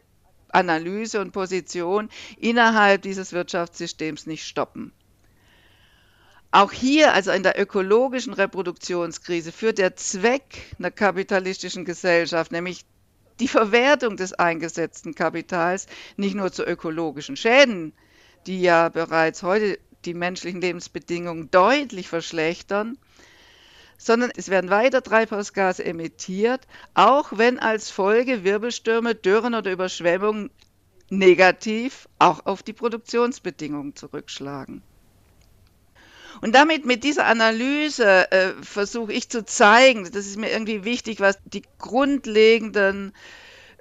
Analyse 0.50 1.22
und 1.22 1.32
Position, 1.32 2.10
innerhalb 2.40 3.02
dieses 3.04 3.34
Wirtschaftssystems 3.34 4.26
nicht 4.26 4.46
stoppen. 4.46 4.94
Auch 6.52 6.72
hier, 6.72 7.14
also 7.14 7.32
in 7.32 7.44
der 7.44 7.60
ökologischen 7.60 8.34
Reproduktionskrise, 8.34 9.52
führt 9.52 9.80
der 9.80 9.96
Zweck 9.96 10.76
einer 10.80 10.92
kapitalistischen 10.92 11.84
Gesellschaft, 11.84 12.52
nämlich 12.52 12.86
die 13.40 13.50
Verwertung 13.50 14.18
des 14.18 14.34
eingesetzten 14.34 15.14
Kapitals, 15.14 15.88
nicht 16.16 16.36
nur 16.36 16.52
zu 16.52 16.64
ökologischen 16.64 17.36
Schäden, 17.36 17.94
die 18.46 18.62
ja 18.62 18.90
bereits 18.90 19.44
heute 19.44 19.78
die 20.06 20.14
menschlichen 20.14 20.62
Lebensbedingungen 20.62 21.52
deutlich 21.52 22.08
verschlechtern, 22.08 22.98
sondern 23.98 24.32
es 24.36 24.50
werden 24.50 24.70
weiter 24.70 25.04
Treibhausgase 25.04 25.84
emittiert, 25.84 26.62
auch 26.94 27.38
wenn 27.38 27.60
als 27.60 27.92
Folge 27.92 28.44
Wirbelstürme, 28.44 29.16
Dürren 29.16 29.54
oder 29.54 29.72
Überschwemmungen 29.72 30.50
negativ 31.10 32.08
auch 32.20 32.46
auf 32.46 32.64
die 32.64 32.74
Produktionsbedingungen 32.74 33.96
zurückschlagen. 33.96 34.82
Und 36.42 36.54
damit 36.54 36.86
mit 36.86 37.04
dieser 37.04 37.26
Analyse 37.26 38.32
äh, 38.32 38.54
versuche 38.62 39.14
ich 39.14 39.30
zu 39.30 39.46
zeigen, 39.46 40.04
das 40.06 40.26
ist 40.26 40.38
mir 40.38 40.52
irgendwie 40.52 40.84
wichtig, 40.84 41.20
was 41.20 41.38
die 41.46 41.64
grundlegenden 41.80 43.14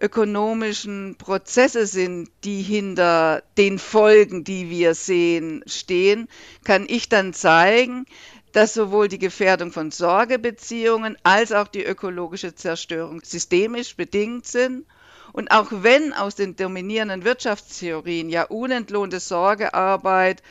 ökonomischen 0.00 1.16
Prozesse 1.16 1.86
sind, 1.86 2.30
die 2.44 2.62
hinter 2.62 3.42
den 3.56 3.78
Folgen, 3.78 4.44
die 4.44 4.68
wir 4.68 4.94
sehen, 4.94 5.62
stehen, 5.66 6.28
kann 6.64 6.84
ich 6.88 7.08
dann 7.08 7.32
zeigen, 7.32 8.04
dass 8.52 8.74
sowohl 8.74 9.08
die 9.08 9.18
Gefährdung 9.18 9.72
von 9.72 9.90
Sorgebeziehungen 9.90 11.16
als 11.22 11.52
auch 11.52 11.68
die 11.68 11.84
ökologische 11.84 12.54
Zerstörung 12.54 13.20
systemisch 13.22 13.96
bedingt 13.96 14.46
sind. 14.46 14.86
Und 15.32 15.50
auch 15.50 15.68
wenn 15.70 16.14
aus 16.14 16.34
den 16.34 16.56
dominierenden 16.56 17.24
Wirtschaftstheorien 17.24 18.30
ja 18.30 18.44
unentlohnte 18.44 19.20
Sorgearbeit 19.20 20.42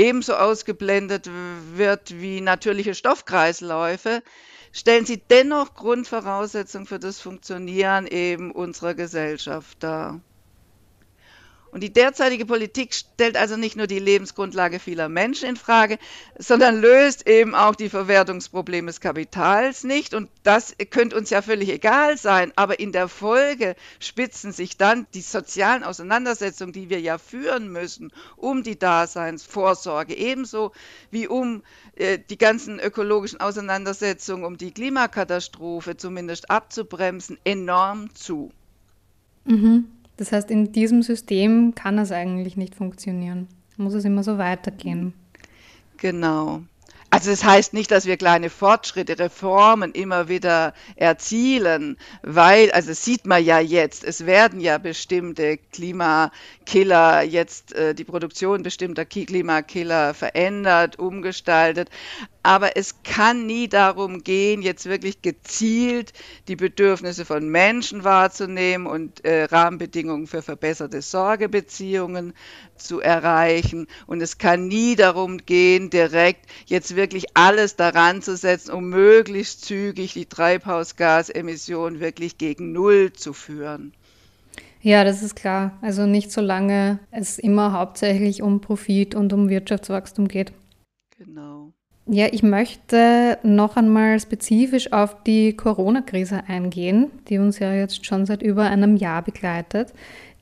ebenso 0.00 0.34
ausgeblendet 0.34 1.28
wird 1.74 2.20
wie 2.20 2.40
natürliche 2.40 2.94
Stoffkreisläufe, 2.94 4.22
stellen 4.72 5.04
sie 5.04 5.18
dennoch 5.18 5.74
Grundvoraussetzungen 5.74 6.86
für 6.86 6.98
das 6.98 7.20
Funktionieren 7.20 8.06
eben 8.06 8.50
unserer 8.50 8.94
Gesellschaft 8.94 9.82
dar. 9.82 10.20
Und 11.72 11.82
die 11.82 11.92
derzeitige 11.92 12.46
Politik 12.46 12.94
stellt 12.94 13.36
also 13.36 13.56
nicht 13.56 13.76
nur 13.76 13.86
die 13.86 13.98
Lebensgrundlage 13.98 14.80
vieler 14.80 15.08
Menschen 15.08 15.48
in 15.48 15.56
Frage, 15.56 15.98
sondern 16.38 16.80
löst 16.80 17.28
eben 17.28 17.54
auch 17.54 17.76
die 17.76 17.88
Verwertungsprobleme 17.88 18.88
des 18.88 19.00
Kapitals 19.00 19.84
nicht. 19.84 20.14
Und 20.14 20.28
das 20.42 20.74
könnte 20.90 21.16
uns 21.16 21.30
ja 21.30 21.42
völlig 21.42 21.68
egal 21.68 22.16
sein. 22.18 22.52
Aber 22.56 22.80
in 22.80 22.90
der 22.90 23.08
Folge 23.08 23.76
spitzen 24.00 24.52
sich 24.52 24.76
dann 24.76 25.06
die 25.14 25.20
sozialen 25.20 25.84
Auseinandersetzungen, 25.84 26.72
die 26.72 26.90
wir 26.90 27.00
ja 27.00 27.18
führen 27.18 27.70
müssen, 27.70 28.12
um 28.36 28.62
die 28.64 28.78
Daseinsvorsorge, 28.78 30.16
ebenso 30.16 30.72
wie 31.10 31.28
um 31.28 31.62
äh, 31.94 32.18
die 32.18 32.38
ganzen 32.38 32.80
ökologischen 32.80 33.40
Auseinandersetzungen, 33.40 34.44
um 34.44 34.56
die 34.56 34.72
Klimakatastrophe 34.72 35.96
zumindest 35.96 36.50
abzubremsen, 36.50 37.38
enorm 37.44 38.12
zu. 38.14 38.50
Mhm. 39.44 39.99
Das 40.20 40.32
heißt, 40.32 40.50
in 40.50 40.70
diesem 40.70 41.00
System 41.00 41.74
kann 41.74 41.96
es 41.96 42.12
eigentlich 42.12 42.58
nicht 42.58 42.74
funktionieren. 42.74 43.48
Muss 43.78 43.94
es 43.94 44.04
immer 44.04 44.22
so 44.22 44.36
weitergehen. 44.36 45.14
Genau. 45.96 46.60
Also 47.12 47.32
es 47.32 47.40
das 47.40 47.48
heißt 47.48 47.72
nicht, 47.74 47.90
dass 47.90 48.06
wir 48.06 48.16
kleine 48.16 48.50
Fortschritte, 48.50 49.18
Reformen 49.18 49.90
immer 49.90 50.28
wieder 50.28 50.74
erzielen, 50.94 51.96
weil, 52.22 52.70
also 52.70 52.92
sieht 52.92 53.26
man 53.26 53.44
ja 53.44 53.58
jetzt, 53.58 54.04
es 54.04 54.26
werden 54.26 54.60
ja 54.60 54.78
bestimmte 54.78 55.58
Klimakiller, 55.72 57.22
jetzt 57.22 57.74
äh, 57.74 57.96
die 57.96 58.04
Produktion 58.04 58.62
bestimmter 58.62 59.04
Klimakiller 59.04 60.14
verändert, 60.14 61.00
umgestaltet, 61.00 61.90
aber 62.44 62.76
es 62.76 63.02
kann 63.02 63.44
nie 63.44 63.66
darum 63.66 64.22
gehen, 64.22 64.62
jetzt 64.62 64.86
wirklich 64.86 65.20
gezielt 65.20 66.12
die 66.46 66.56
Bedürfnisse 66.56 67.24
von 67.24 67.48
Menschen 67.48 68.04
wahrzunehmen 68.04 68.86
und 68.86 69.24
äh, 69.24 69.44
Rahmenbedingungen 69.44 70.28
für 70.28 70.42
verbesserte 70.42 71.02
Sorgebeziehungen 71.02 72.34
zu 72.80 73.00
erreichen. 73.00 73.86
Und 74.06 74.20
es 74.20 74.38
kann 74.38 74.68
nie 74.68 74.96
darum 74.96 75.38
gehen, 75.38 75.90
direkt 75.90 76.46
jetzt 76.66 76.96
wirklich 76.96 77.26
alles 77.34 77.76
daran 77.76 78.22
zu 78.22 78.36
setzen, 78.36 78.72
um 78.72 78.88
möglichst 78.88 79.64
zügig 79.64 80.14
die 80.14 80.26
Treibhausgasemissionen 80.26 82.00
wirklich 82.00 82.38
gegen 82.38 82.72
Null 82.72 83.12
zu 83.12 83.32
führen. 83.32 83.92
Ja, 84.82 85.04
das 85.04 85.22
ist 85.22 85.36
klar. 85.36 85.78
Also 85.82 86.06
nicht 86.06 86.32
solange 86.32 87.00
es 87.10 87.38
immer 87.38 87.72
hauptsächlich 87.72 88.42
um 88.42 88.60
Profit 88.60 89.14
und 89.14 89.32
um 89.32 89.48
Wirtschaftswachstum 89.48 90.26
geht. 90.28 90.52
Genau. 91.18 91.72
Ja, 92.06 92.26
ich 92.32 92.42
möchte 92.42 93.38
noch 93.42 93.76
einmal 93.76 94.18
spezifisch 94.18 94.92
auf 94.92 95.22
die 95.22 95.54
Corona-Krise 95.54 96.42
eingehen, 96.48 97.10
die 97.28 97.38
uns 97.38 97.58
ja 97.58 97.72
jetzt 97.72 98.04
schon 98.04 98.26
seit 98.26 98.42
über 98.42 98.64
einem 98.64 98.96
Jahr 98.96 99.22
begleitet. 99.22 99.92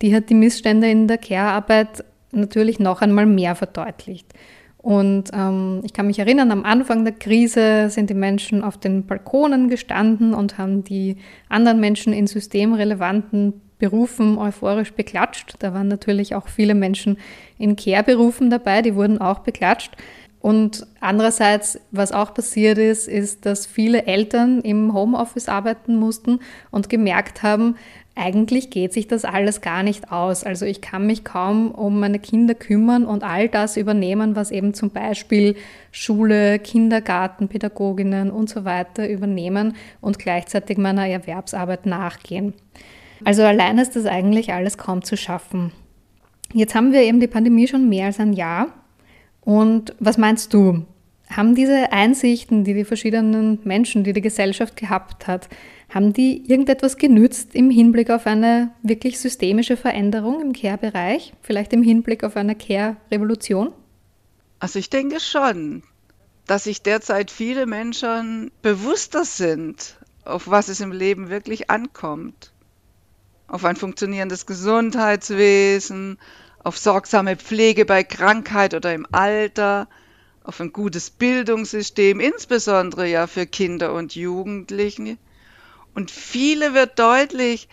Die 0.00 0.14
hat 0.14 0.30
die 0.30 0.34
Missstände 0.34 0.88
in 0.88 1.08
der 1.08 1.18
Care-Arbeit 1.18 2.04
natürlich 2.32 2.78
noch 2.78 3.00
einmal 3.02 3.26
mehr 3.26 3.54
verdeutlicht. 3.54 4.32
Und 4.78 5.30
ähm, 5.32 5.82
ich 5.84 5.92
kann 5.92 6.06
mich 6.06 6.18
erinnern, 6.18 6.52
am 6.52 6.64
Anfang 6.64 7.04
der 7.04 7.14
Krise 7.14 7.90
sind 7.90 8.10
die 8.10 8.14
Menschen 8.14 8.62
auf 8.62 8.78
den 8.78 9.06
Balkonen 9.06 9.68
gestanden 9.68 10.34
und 10.34 10.56
haben 10.56 10.84
die 10.84 11.16
anderen 11.48 11.80
Menschen 11.80 12.12
in 12.12 12.26
systemrelevanten 12.26 13.60
Berufen 13.78 14.38
euphorisch 14.38 14.92
beklatscht. 14.92 15.56
Da 15.58 15.74
waren 15.74 15.88
natürlich 15.88 16.34
auch 16.34 16.48
viele 16.48 16.74
Menschen 16.74 17.18
in 17.58 17.76
Care-Berufen 17.76 18.50
dabei, 18.50 18.82
die 18.82 18.94
wurden 18.94 19.20
auch 19.20 19.40
beklatscht. 19.40 19.96
Und 20.40 20.86
andererseits, 21.00 21.80
was 21.90 22.12
auch 22.12 22.32
passiert 22.32 22.78
ist, 22.78 23.08
ist, 23.08 23.44
dass 23.44 23.66
viele 23.66 24.06
Eltern 24.06 24.60
im 24.60 24.94
Homeoffice 24.94 25.48
arbeiten 25.48 25.96
mussten 25.96 26.38
und 26.70 26.88
gemerkt 26.88 27.42
haben, 27.42 27.76
eigentlich 28.18 28.70
geht 28.70 28.92
sich 28.92 29.06
das 29.06 29.24
alles 29.24 29.60
gar 29.60 29.82
nicht 29.82 30.10
aus. 30.12 30.44
Also 30.44 30.66
ich 30.66 30.80
kann 30.80 31.06
mich 31.06 31.24
kaum 31.24 31.70
um 31.70 32.00
meine 32.00 32.18
Kinder 32.18 32.54
kümmern 32.54 33.04
und 33.04 33.22
all 33.22 33.48
das 33.48 33.76
übernehmen, 33.76 34.36
was 34.36 34.50
eben 34.50 34.74
zum 34.74 34.90
Beispiel 34.90 35.54
Schule, 35.92 36.58
Kindergarten, 36.58 37.48
Pädagoginnen 37.48 38.30
und 38.30 38.50
so 38.50 38.64
weiter 38.64 39.08
übernehmen 39.08 39.74
und 40.00 40.18
gleichzeitig 40.18 40.78
meiner 40.78 41.06
Erwerbsarbeit 41.08 41.86
nachgehen. 41.86 42.54
Also 43.24 43.42
allein 43.42 43.78
ist 43.78 43.96
das 43.96 44.06
eigentlich 44.06 44.52
alles 44.52 44.78
kaum 44.78 45.02
zu 45.02 45.16
schaffen. 45.16 45.72
Jetzt 46.52 46.74
haben 46.74 46.92
wir 46.92 47.02
eben 47.02 47.20
die 47.20 47.26
Pandemie 47.26 47.68
schon 47.68 47.88
mehr 47.88 48.06
als 48.06 48.20
ein 48.20 48.32
Jahr. 48.32 48.68
Und 49.40 49.94
was 49.98 50.18
meinst 50.18 50.52
du? 50.54 50.84
Haben 51.30 51.54
diese 51.54 51.92
Einsichten, 51.92 52.64
die 52.64 52.74
die 52.74 52.84
verschiedenen 52.84 53.58
Menschen, 53.64 54.02
die 54.02 54.14
die 54.14 54.22
Gesellschaft 54.22 54.76
gehabt 54.76 55.26
hat, 55.26 55.48
haben 55.88 56.12
die 56.12 56.50
irgendetwas 56.50 56.96
genützt 56.96 57.54
im 57.54 57.70
Hinblick 57.70 58.10
auf 58.10 58.26
eine 58.26 58.72
wirklich 58.82 59.18
systemische 59.18 59.76
Veränderung 59.76 60.42
im 60.42 60.52
Care-Bereich? 60.52 61.32
Vielleicht 61.40 61.72
im 61.72 61.82
Hinblick 61.82 62.24
auf 62.24 62.36
eine 62.36 62.54
Care-Revolution? 62.54 63.72
Also 64.58 64.78
ich 64.78 64.90
denke 64.90 65.20
schon, 65.20 65.82
dass 66.46 66.64
sich 66.64 66.82
derzeit 66.82 67.30
viele 67.30 67.66
Menschen 67.66 68.50
bewusster 68.60 69.24
sind, 69.24 69.98
auf 70.24 70.48
was 70.48 70.68
es 70.68 70.80
im 70.80 70.92
Leben 70.92 71.30
wirklich 71.30 71.70
ankommt. 71.70 72.52
Auf 73.46 73.64
ein 73.64 73.76
funktionierendes 73.76 74.44
Gesundheitswesen, 74.44 76.18
auf 76.62 76.76
sorgsame 76.76 77.36
Pflege 77.36 77.86
bei 77.86 78.02
Krankheit 78.02 78.74
oder 78.74 78.92
im 78.92 79.06
Alter, 79.10 79.88
auf 80.42 80.60
ein 80.60 80.72
gutes 80.72 81.10
Bildungssystem, 81.10 82.20
insbesondere 82.20 83.06
ja 83.06 83.26
für 83.26 83.46
Kinder 83.46 83.94
und 83.94 84.14
Jugendliche. 84.14 85.16
Und 85.98 86.12
viele 86.12 86.74
wird 86.74 86.96
deutlich, 87.00 87.68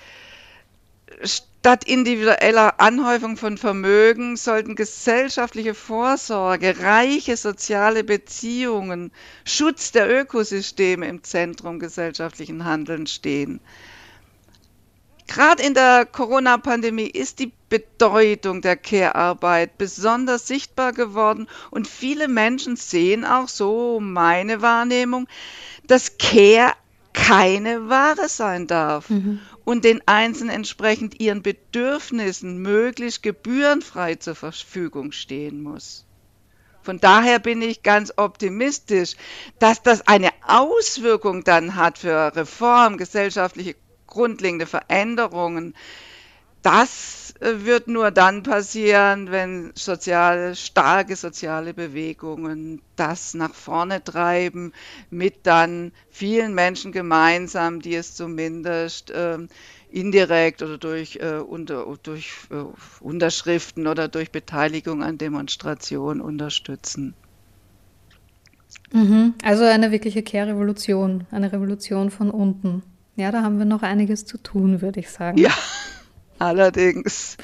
statt 1.22 1.84
individueller 1.84 2.79
Anhäufung 2.79 3.38
von 3.38 3.55
Vermögen 3.55 4.36
sollten 4.36 4.74
gesellschaftliche 4.74 5.75
Vorsorge, 5.75 6.79
reiche 6.79 7.38
soziale 7.38 8.03
Beziehungen, 8.03 9.12
Schutz 9.44 9.91
der 9.91 10.10
Ökosysteme 10.10 11.08
im 11.08 11.24
Zentrum 11.24 11.77
gesellschaftlichen 11.77 12.65
Handelns 12.65 13.13
stehen. 13.13 13.60
Gerade 15.27 15.62
in 15.62 15.75
der 15.75 16.08
Corona-Pandemie 16.08 17.05
ist 17.05 17.38
die 17.38 17.51
Bedeutung 17.70 18.63
der 18.63 18.75
Care-Arbeit 18.75 19.77
besonders 19.77 20.48
sichtbar 20.48 20.94
geworden 20.94 21.48
und 21.70 21.88
viele 21.88 22.27
Menschen 22.27 22.75
sehen 22.75 23.24
auch 23.24 23.50
so 23.50 24.00
meine 24.00 24.63
Wahrnehmung, 24.63 25.27
dass 25.86 26.17
Care 26.17 26.74
keine 27.16 27.90
Ware 27.90 28.30
sein 28.30 28.68
darf 28.68 29.10
mhm. 29.10 29.40
und 29.64 29.84
den 29.84 30.02
Einzelnen 30.06 30.54
entsprechend 30.54 31.20
ihren 31.20 31.42
Bedürfnissen 31.42 32.60
möglichst 32.62 33.24
gebührenfrei 33.24 34.16
zur 34.16 34.36
Verfügung 34.36 35.12
stehen 35.12 35.64
muss. 35.64 36.06
Von 36.84 37.00
daher 37.00 37.40
bin 37.40 37.64
ich 37.64 37.82
ganz 37.82 38.14
optimistisch, 38.16 39.16
dass 39.58 39.82
das 39.82 40.06
eine 40.06 40.30
Auswirkung 40.46 41.44
dann 41.44 41.76
hat 41.76 41.98
für 41.98 42.36
Reform, 42.36 42.98
gesellschaftliche 42.98 43.76
grundlegende 44.06 44.68
Veränderungen, 44.68 45.74
das 46.66 47.36
äh, 47.40 47.66
wird 47.66 47.88
nur 47.88 48.10
dann 48.10 48.42
passieren, 48.42 49.30
wenn 49.30 49.72
soziale, 49.76 50.56
starke 50.56 51.16
soziale 51.16 51.74
Bewegungen 51.74 52.82
das 52.96 53.36
nach 53.36 53.54
vorne 53.54 54.04
treiben, 54.04 54.74
mit 55.12 55.46
dann 55.46 55.92
vielen 56.10 56.56
Menschen 56.56 56.92
gemeinsam, 56.92 57.82
die 57.82 57.96
es 57.96 58.16
zumindest 58.16 59.12
äh, 59.12 59.38
indirekt 59.92 60.64
oder 60.64 60.80
durch, 60.80 61.18
äh, 61.22 61.38
unter, 61.38 61.86
durch 62.02 62.34
äh, 62.50 62.64
Unterschriften 63.00 63.86
oder 63.86 64.08
durch 64.08 64.32
Beteiligung 64.32 65.04
an 65.04 65.20
Demonstrationen 65.20 66.20
unterstützen. 66.20 67.14
Mhm. 68.92 69.36
Also 69.44 69.66
eine 69.66 69.92
wirkliche 69.92 70.24
Kehrrevolution, 70.24 71.28
eine 71.30 71.51
Revolution 71.51 72.10
von 72.10 72.32
unten. 72.32 72.82
Ja, 73.16 73.32
da 73.32 73.44
haben 73.44 73.60
wir 73.60 73.66
noch 73.66 73.84
einiges 73.84 74.25
zu 74.25 74.38
tun, 74.38 74.82
würde 74.82 75.00
ich 75.00 75.10
sagen. 75.10 75.38
Ja, 75.38 75.54
allerdings. 76.40 77.38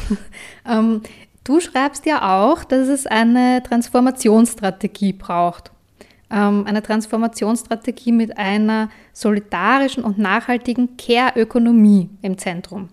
ähm, 0.68 1.02
du 1.44 1.60
schreibst 1.60 2.06
ja 2.06 2.42
auch, 2.42 2.64
dass 2.64 2.88
es 2.88 3.06
eine 3.06 3.62
Transformationsstrategie 3.62 5.12
braucht. 5.12 5.70
Ähm, 6.30 6.64
eine 6.66 6.82
Transformationsstrategie 6.82 8.12
mit 8.12 8.38
einer 8.38 8.88
solidarischen 9.12 10.04
und 10.04 10.18
nachhaltigen 10.18 10.96
Care-Ökonomie 10.96 12.08
im 12.22 12.38
Zentrum. 12.38 12.88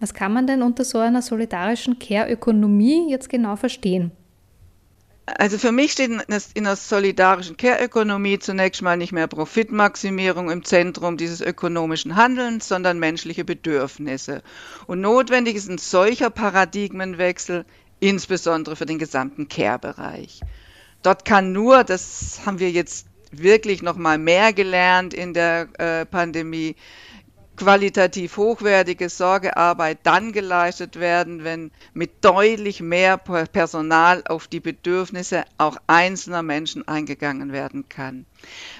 Was 0.00 0.14
kann 0.14 0.32
man 0.32 0.46
denn 0.46 0.62
unter 0.62 0.84
so 0.84 0.98
einer 0.98 1.22
solidarischen 1.22 1.98
Care-Ökonomie 1.98 3.10
jetzt 3.10 3.28
genau 3.28 3.56
verstehen? 3.56 4.12
Also 5.36 5.58
für 5.58 5.72
mich 5.72 5.92
steht 5.92 6.10
in 6.54 6.64
der 6.64 6.76
solidarischen 6.76 7.56
Care-Ökonomie 7.56 8.38
zunächst 8.38 8.82
mal 8.82 8.96
nicht 8.96 9.12
mehr 9.12 9.26
Profitmaximierung 9.26 10.50
im 10.50 10.64
Zentrum 10.64 11.16
dieses 11.16 11.40
ökonomischen 11.40 12.16
Handelns, 12.16 12.68
sondern 12.68 12.98
menschliche 12.98 13.44
Bedürfnisse. 13.44 14.42
Und 14.86 15.00
notwendig 15.00 15.56
ist 15.56 15.68
ein 15.68 15.78
solcher 15.78 16.30
Paradigmenwechsel, 16.30 17.66
insbesondere 18.00 18.76
für 18.76 18.86
den 18.86 18.98
gesamten 18.98 19.48
Care-Bereich. 19.48 20.40
Dort 21.02 21.24
kann 21.24 21.52
nur, 21.52 21.84
das 21.84 22.40
haben 22.46 22.58
wir 22.58 22.70
jetzt 22.70 23.06
wirklich 23.30 23.82
noch 23.82 23.96
mal 23.96 24.18
mehr 24.18 24.52
gelernt 24.52 25.14
in 25.14 25.34
der 25.34 25.68
äh, 25.78 26.06
Pandemie, 26.06 26.76
qualitativ 27.58 28.36
hochwertige 28.36 29.08
Sorgearbeit 29.08 29.98
dann 30.04 30.32
geleistet 30.32 31.00
werden, 31.00 31.42
wenn 31.42 31.72
mit 31.92 32.24
deutlich 32.24 32.80
mehr 32.80 33.18
Personal 33.18 34.22
auf 34.28 34.46
die 34.46 34.60
Bedürfnisse 34.60 35.44
auch 35.58 35.76
einzelner 35.88 36.44
Menschen 36.44 36.86
eingegangen 36.86 37.52
werden 37.52 37.88
kann. 37.88 38.26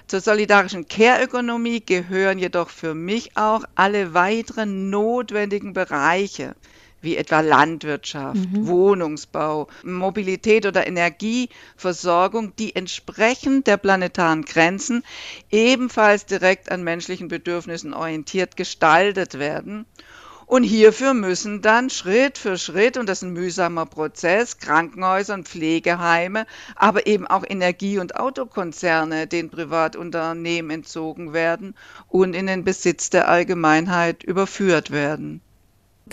Zur 0.06 0.20
solidarischen 0.20 0.86
Care-Ökonomie 0.86 1.84
gehören 1.84 2.38
jedoch 2.38 2.70
für 2.70 2.94
mich 2.94 3.36
auch 3.36 3.64
alle 3.74 4.14
weiteren 4.14 4.90
notwendigen 4.90 5.72
Bereiche, 5.72 6.54
wie 7.00 7.16
etwa 7.16 7.40
Landwirtschaft, 7.40 8.36
mhm. 8.36 8.66
Wohnungsbau, 8.66 9.68
Mobilität 9.82 10.66
oder 10.66 10.86
Energieversorgung, 10.86 12.54
die 12.56 12.74
entsprechend 12.74 13.66
der 13.66 13.76
planetaren 13.76 14.44
Grenzen 14.44 15.04
ebenfalls 15.50 16.26
direkt 16.26 16.70
an 16.70 16.82
menschlichen 16.82 17.28
Bedürfnissen 17.28 17.94
orientiert 17.94 18.56
gestaltet 18.56 19.38
werden. 19.38 19.86
Und 20.48 20.62
hierfür 20.62 21.12
müssen 21.12 21.60
dann 21.60 21.90
Schritt 21.90 22.38
für 22.38 22.56
Schritt, 22.56 22.96
und 22.96 23.06
das 23.06 23.18
ist 23.18 23.24
ein 23.24 23.34
mühsamer 23.34 23.84
Prozess, 23.84 24.56
Krankenhäuser 24.56 25.34
und 25.34 25.46
Pflegeheime, 25.46 26.46
aber 26.74 27.06
eben 27.06 27.26
auch 27.26 27.44
Energie- 27.46 27.98
und 27.98 28.16
Autokonzerne 28.16 29.26
den 29.26 29.50
Privatunternehmen 29.50 30.70
entzogen 30.70 31.34
werden 31.34 31.74
und 32.08 32.32
in 32.32 32.46
den 32.46 32.64
Besitz 32.64 33.10
der 33.10 33.28
Allgemeinheit 33.28 34.22
überführt 34.22 34.90
werden. 34.90 35.42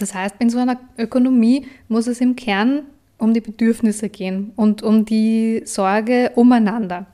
Das 0.01 0.13
heißt, 0.13 0.35
in 0.39 0.49
so 0.49 0.59
einer 0.59 0.79
Ökonomie 0.97 1.67
muss 1.87 2.07
es 2.07 2.21
im 2.21 2.35
Kern 2.35 2.83
um 3.17 3.33
die 3.33 3.41
Bedürfnisse 3.41 4.09
gehen 4.09 4.51
und 4.55 4.83
um 4.83 5.05
die 5.05 5.61
Sorge 5.65 6.31
umeinander. 6.35 7.05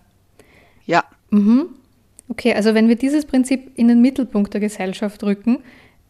Ja. 0.85 1.03
Mhm. 1.29 1.67
Okay, 2.27 2.53
also 2.53 2.73
wenn 2.73 2.87
wir 2.87 2.95
dieses 2.95 3.25
Prinzip 3.25 3.71
in 3.75 3.87
den 3.87 4.01
Mittelpunkt 4.01 4.53
der 4.53 4.61
Gesellschaft 4.61 5.23
rücken, 5.23 5.59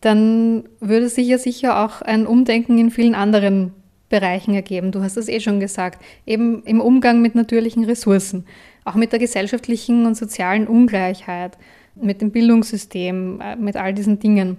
dann 0.01 0.63
würde 0.79 1.09
sich 1.09 1.27
ja 1.27 1.37
sicher 1.37 1.83
auch 1.83 2.01
ein 2.01 2.25
Umdenken 2.25 2.77
in 2.77 2.91
vielen 2.91 3.15
anderen 3.15 3.73
Bereichen 4.09 4.53
ergeben. 4.53 4.91
Du 4.91 5.01
hast 5.01 5.17
es 5.17 5.29
eh 5.29 5.39
schon 5.39 5.59
gesagt, 5.59 6.03
eben 6.25 6.63
im 6.63 6.81
Umgang 6.81 7.21
mit 7.21 7.33
natürlichen 7.33 7.85
Ressourcen, 7.85 8.45
auch 8.83 8.95
mit 8.95 9.11
der 9.11 9.19
gesellschaftlichen 9.19 10.05
und 10.05 10.15
sozialen 10.15 10.67
Ungleichheit, 10.67 11.57
mit 11.95 12.21
dem 12.21 12.31
Bildungssystem, 12.31 13.41
äh, 13.41 13.55
mit 13.55 13.75
all 13.75 13.93
diesen 13.93 14.19
Dingen. 14.19 14.57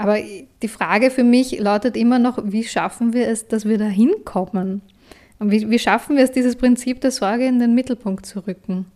Aber 0.00 0.18
die 0.62 0.68
Frage 0.68 1.10
für 1.10 1.24
mich 1.24 1.58
lautet 1.58 1.94
immer 1.94 2.18
noch, 2.18 2.38
wie 2.42 2.64
schaffen 2.64 3.12
wir 3.12 3.28
es, 3.28 3.48
dass 3.48 3.66
wir 3.66 3.76
da 3.76 3.84
hinkommen? 3.84 4.80
Wie, 5.40 5.68
wie 5.68 5.78
schaffen 5.78 6.16
wir 6.16 6.24
es, 6.24 6.32
dieses 6.32 6.56
Prinzip 6.56 7.02
der 7.02 7.10
Sorge 7.10 7.46
in 7.46 7.58
den 7.58 7.74
Mittelpunkt 7.74 8.24
zu 8.24 8.46
rücken? 8.46 8.86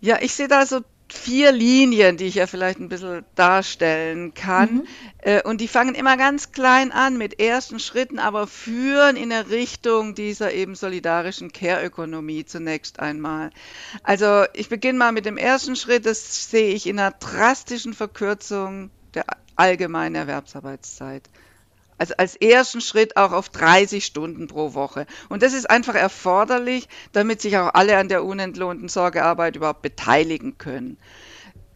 Ja, 0.00 0.18
ich 0.22 0.32
sehe 0.32 0.48
da 0.48 0.64
so 0.64 0.80
vier 1.12 1.52
Linien, 1.52 2.16
die 2.16 2.24
ich 2.24 2.36
ja 2.36 2.46
vielleicht 2.46 2.80
ein 2.80 2.88
bisschen 2.88 3.26
darstellen 3.34 4.32
kann. 4.32 4.74
Mhm. 4.74 4.86
Äh, 5.18 5.42
und 5.42 5.60
die 5.60 5.68
fangen 5.68 5.94
immer 5.94 6.16
ganz 6.16 6.52
klein 6.52 6.90
an 6.90 7.18
mit 7.18 7.38
ersten 7.38 7.78
Schritten, 7.78 8.18
aber 8.18 8.46
führen 8.46 9.16
in 9.16 9.28
der 9.28 9.50
Richtung 9.50 10.14
dieser 10.14 10.54
eben 10.54 10.74
solidarischen 10.76 11.52
Care-Ökonomie 11.52 12.46
zunächst 12.46 13.00
einmal. 13.00 13.50
Also 14.02 14.44
ich 14.54 14.70
beginne 14.70 14.98
mal 14.98 15.12
mit 15.12 15.26
dem 15.26 15.36
ersten 15.36 15.76
Schritt, 15.76 16.06
das 16.06 16.50
sehe 16.50 16.72
ich 16.72 16.86
in 16.86 16.98
einer 16.98 17.10
drastischen 17.10 17.92
Verkürzung 17.92 18.90
der 19.14 19.24
allgemeine 19.56 20.18
Erwerbsarbeitszeit. 20.18 21.28
Also 21.98 22.14
als 22.16 22.36
ersten 22.36 22.80
Schritt 22.80 23.16
auch 23.16 23.32
auf 23.32 23.48
30 23.48 24.04
Stunden 24.04 24.48
pro 24.48 24.74
Woche. 24.74 25.06
Und 25.28 25.42
das 25.42 25.52
ist 25.52 25.70
einfach 25.70 25.94
erforderlich, 25.94 26.88
damit 27.12 27.40
sich 27.40 27.56
auch 27.58 27.74
alle 27.74 27.96
an 27.96 28.08
der 28.08 28.24
unentlohnten 28.24 28.88
Sorgearbeit 28.88 29.56
überhaupt 29.56 29.82
beteiligen 29.82 30.58
können. 30.58 30.96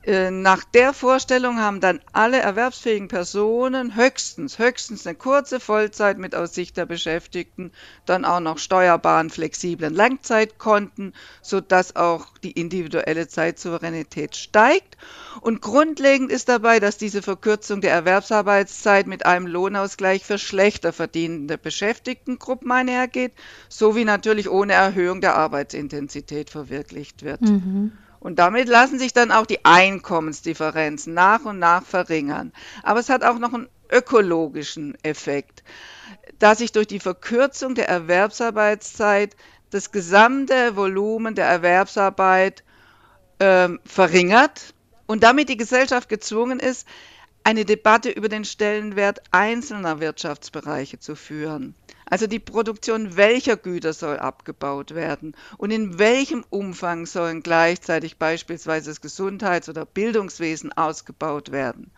Äh, 0.06 0.30
nach 0.30 0.62
der 0.62 0.92
Vorstellung 0.92 1.58
haben 1.58 1.80
dann 1.80 2.00
alle 2.12 2.38
erwerbsfähigen 2.38 3.08
Personen 3.08 3.96
höchstens, 3.96 4.58
höchstens 4.58 5.04
eine 5.04 5.16
kurze 5.16 5.58
Vollzeit 5.58 6.16
mit 6.18 6.36
aus 6.36 6.54
Sicht 6.54 6.76
der 6.76 6.86
Beschäftigten, 6.86 7.72
dann 8.04 8.24
auch 8.24 8.38
noch 8.38 8.58
steuerbaren, 8.58 9.30
flexiblen 9.30 9.92
Langzeitkonten, 9.92 11.12
sodass 11.42 11.96
auch 11.96 12.38
die 12.38 12.52
individuelle 12.52 13.26
Zeitsouveränität 13.26 14.36
steigt. 14.36 14.96
Und 15.40 15.60
grundlegend 15.60 16.30
ist 16.30 16.48
dabei, 16.48 16.78
dass 16.78 16.98
diese 16.98 17.20
Verkürzung 17.20 17.80
der 17.80 17.90
Erwerbsarbeitszeit 17.92 19.08
mit 19.08 19.26
einem 19.26 19.48
Lohnausgleich 19.48 20.24
für 20.24 20.38
schlechter 20.38 20.92
verdienende 20.92 21.58
Beschäftigtengruppen 21.58 22.70
einhergeht, 22.70 23.32
sowie 23.68 24.04
natürlich 24.04 24.48
ohne 24.48 24.74
Erhöhung 24.74 25.20
der 25.20 25.34
Arbeitsintensität 25.34 26.48
verwirklicht 26.48 27.24
wird. 27.24 27.40
Mhm. 27.40 27.90
Und 28.26 28.40
damit 28.40 28.68
lassen 28.68 28.98
sich 28.98 29.12
dann 29.12 29.30
auch 29.30 29.46
die 29.46 29.64
Einkommensdifferenzen 29.64 31.14
nach 31.14 31.44
und 31.44 31.60
nach 31.60 31.86
verringern. 31.86 32.52
Aber 32.82 32.98
es 32.98 33.08
hat 33.08 33.22
auch 33.22 33.38
noch 33.38 33.54
einen 33.54 33.68
ökologischen 33.88 34.98
Effekt, 35.04 35.62
da 36.40 36.56
sich 36.56 36.72
durch 36.72 36.88
die 36.88 36.98
Verkürzung 36.98 37.76
der 37.76 37.88
Erwerbsarbeitszeit 37.88 39.36
das 39.70 39.92
gesamte 39.92 40.74
Volumen 40.74 41.36
der 41.36 41.46
Erwerbsarbeit 41.46 42.64
äh, 43.38 43.68
verringert 43.84 44.74
und 45.06 45.22
damit 45.22 45.48
die 45.48 45.56
Gesellschaft 45.56 46.08
gezwungen 46.08 46.58
ist, 46.58 46.84
eine 47.46 47.64
Debatte 47.64 48.10
über 48.10 48.28
den 48.28 48.44
Stellenwert 48.44 49.22
einzelner 49.30 50.00
Wirtschaftsbereiche 50.00 50.98
zu 50.98 51.14
führen. 51.14 51.76
Also 52.04 52.26
die 52.26 52.40
Produktion 52.40 53.16
welcher 53.16 53.56
Güter 53.56 53.92
soll 53.92 54.18
abgebaut 54.18 54.96
werden 54.96 55.36
und 55.56 55.70
in 55.70 56.00
welchem 56.00 56.44
Umfang 56.50 57.06
sollen 57.06 57.44
gleichzeitig 57.44 58.16
beispielsweise 58.16 58.90
das 58.90 59.00
Gesundheits- 59.00 59.68
oder 59.68 59.86
Bildungswesen 59.86 60.72
ausgebaut 60.72 61.52
werden. 61.52 61.92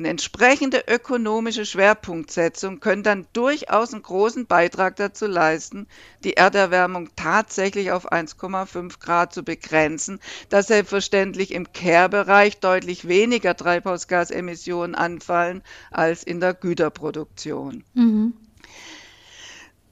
Und 0.00 0.06
entsprechende 0.06 0.82
ökonomische 0.88 1.66
Schwerpunktsetzung 1.66 2.80
können 2.80 3.02
dann 3.02 3.26
durchaus 3.34 3.92
einen 3.92 4.02
großen 4.02 4.46
Beitrag 4.46 4.96
dazu 4.96 5.26
leisten, 5.26 5.88
die 6.24 6.38
Erderwärmung 6.38 7.10
tatsächlich 7.16 7.92
auf 7.92 8.10
1,5 8.10 8.98
Grad 8.98 9.34
zu 9.34 9.42
begrenzen, 9.42 10.18
da 10.48 10.62
selbstverständlich 10.62 11.52
im 11.52 11.74
Care-Bereich 11.74 12.60
deutlich 12.60 13.08
weniger 13.08 13.54
Treibhausgasemissionen 13.54 14.94
anfallen 14.94 15.62
als 15.90 16.22
in 16.22 16.40
der 16.40 16.54
Güterproduktion. 16.54 17.84
Mhm. 17.92 18.32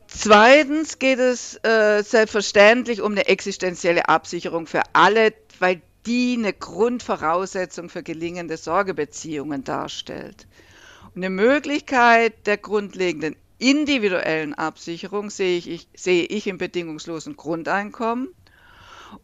Zweitens 0.06 0.98
geht 0.98 1.18
es 1.18 1.62
äh, 1.64 2.02
selbstverständlich 2.02 3.02
um 3.02 3.12
eine 3.12 3.26
existenzielle 3.26 4.08
Absicherung 4.08 4.66
für 4.66 4.80
alle, 4.94 5.34
weil 5.58 5.82
die 6.06 6.36
eine 6.38 6.52
Grundvoraussetzung 6.52 7.88
für 7.88 8.02
gelingende 8.02 8.56
Sorgebeziehungen 8.56 9.64
darstellt. 9.64 10.46
Und 11.14 11.24
eine 11.24 11.30
Möglichkeit 11.30 12.46
der 12.46 12.56
grundlegenden 12.56 13.36
individuellen 13.58 14.54
Absicherung 14.54 15.30
sehe 15.30 15.58
ich, 15.58 15.88
sehe 15.94 16.24
ich 16.24 16.46
im 16.46 16.58
bedingungslosen 16.58 17.36
Grundeinkommen. 17.36 18.28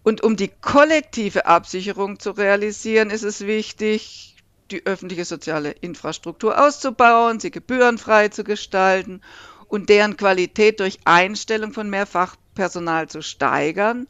Und 0.02 0.22
um 0.22 0.36
die 0.36 0.48
kollektive 0.48 1.46
Absicherung 1.46 2.18
zu 2.18 2.32
realisieren, 2.32 3.10
ist 3.10 3.22
es 3.22 3.46
wichtig, 3.46 4.36
die 4.70 4.86
öffentliche 4.86 5.24
soziale 5.24 5.70
Infrastruktur 5.70 6.58
auszubauen, 6.58 7.38
sie 7.38 7.50
gebührenfrei 7.50 8.28
zu 8.28 8.44
gestalten 8.44 9.20
und 9.68 9.88
deren 9.88 10.16
Qualität 10.16 10.80
durch 10.80 10.98
Einstellung 11.04 11.72
von 11.72 11.90
mehr 11.90 12.06
Fachpersonal 12.06 13.08
zu 13.08 13.22
steigern. 13.22 14.08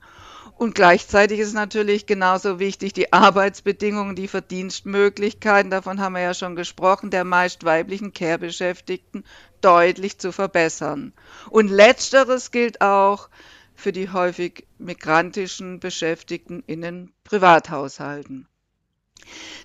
Und 0.56 0.74
gleichzeitig 0.74 1.40
ist 1.40 1.52
natürlich 1.52 2.06
genauso 2.06 2.60
wichtig, 2.60 2.92
die 2.92 3.12
Arbeitsbedingungen, 3.12 4.14
die 4.14 4.28
Verdienstmöglichkeiten, 4.28 5.70
davon 5.70 6.00
haben 6.00 6.14
wir 6.14 6.22
ja 6.22 6.34
schon 6.34 6.54
gesprochen, 6.54 7.10
der 7.10 7.24
meist 7.24 7.64
weiblichen 7.64 8.12
Care-Beschäftigten 8.12 9.24
deutlich 9.60 10.18
zu 10.18 10.30
verbessern. 10.30 11.12
Und 11.50 11.68
letzteres 11.68 12.52
gilt 12.52 12.80
auch 12.80 13.30
für 13.74 13.92
die 13.92 14.10
häufig 14.10 14.66
migrantischen 14.78 15.80
Beschäftigten 15.80 16.62
in 16.66 16.82
den 16.82 17.12
Privathaushalten. 17.24 18.46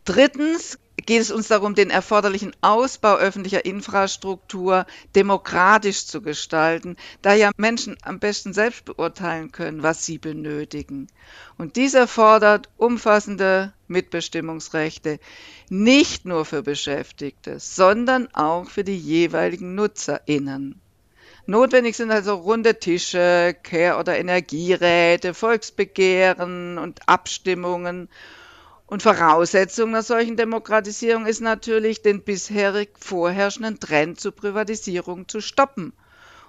Drittens 0.06 0.80
geht 1.06 1.22
es 1.22 1.30
uns 1.30 1.50
darum, 1.50 1.76
den 1.76 1.92
erforderlichen 1.92 2.52
Ausbau 2.62 3.18
öffentlicher 3.18 3.64
Infrastruktur 3.64 4.88
demokratisch 5.16 6.08
zu 6.08 6.22
gestalten, 6.22 6.98
da 7.22 7.34
ja 7.34 7.52
Menschen 7.58 7.96
am 8.02 8.20
besten 8.20 8.54
selbst 8.54 8.86
beurteilen 8.86 9.52
können, 9.52 9.84
was 9.84 10.06
sie 10.06 10.18
benötigen. 10.18 11.08
Und 11.58 11.76
dies 11.76 11.94
erfordert 11.94 12.70
umfassende 12.78 13.74
Mitbestimmungsrechte, 13.88 15.20
nicht 15.70 16.26
nur 16.26 16.44
für 16.44 16.64
Beschäftigte, 16.64 17.60
sondern 17.60 18.34
auch 18.34 18.70
für 18.70 18.84
die 18.84 18.98
jeweiligen 18.98 19.76
Nutzerinnen. 19.76 20.82
Notwendig 21.46 21.96
sind 21.98 22.12
also 22.12 22.36
runde 22.36 22.80
Tische, 22.80 23.56
Care- 23.64 24.00
oder 24.00 24.18
Energieräte, 24.18 25.34
Volksbegehren 25.34 26.78
und 26.78 27.08
Abstimmungen 27.08 28.10
und 28.90 29.04
Voraussetzung 29.04 29.90
einer 29.90 30.02
solchen 30.02 30.36
Demokratisierung 30.36 31.28
ist 31.28 31.42
natürlich, 31.42 32.02
den 32.02 32.24
bisherig 32.24 32.90
vorherrschenden 33.00 33.80
Trend 33.80 34.20
zur 34.20 34.32
Privatisierung 34.32 35.28
zu 35.28 35.42
stoppen 35.42 35.94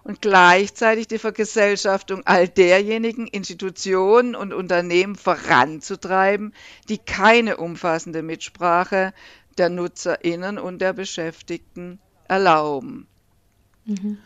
und 0.04 0.22
gleichzeitig 0.22 1.06
die 1.06 1.18
Vergesellschaftung 1.18 2.22
all 2.24 2.48
derjenigen 2.48 3.26
Institutionen 3.26 4.34
und 4.34 4.54
Unternehmen 4.54 5.16
voranzutreiben, 5.16 6.54
die 6.88 6.96
keine 6.96 7.58
umfassende 7.58 8.22
Mitsprache 8.22 9.12
der 9.58 9.68
Nutzerinnen 9.68 10.58
und 10.58 10.78
der 10.78 10.94
Beschäftigten 10.94 11.98
erlauben. 12.26 13.06
Mhm. 13.84 14.16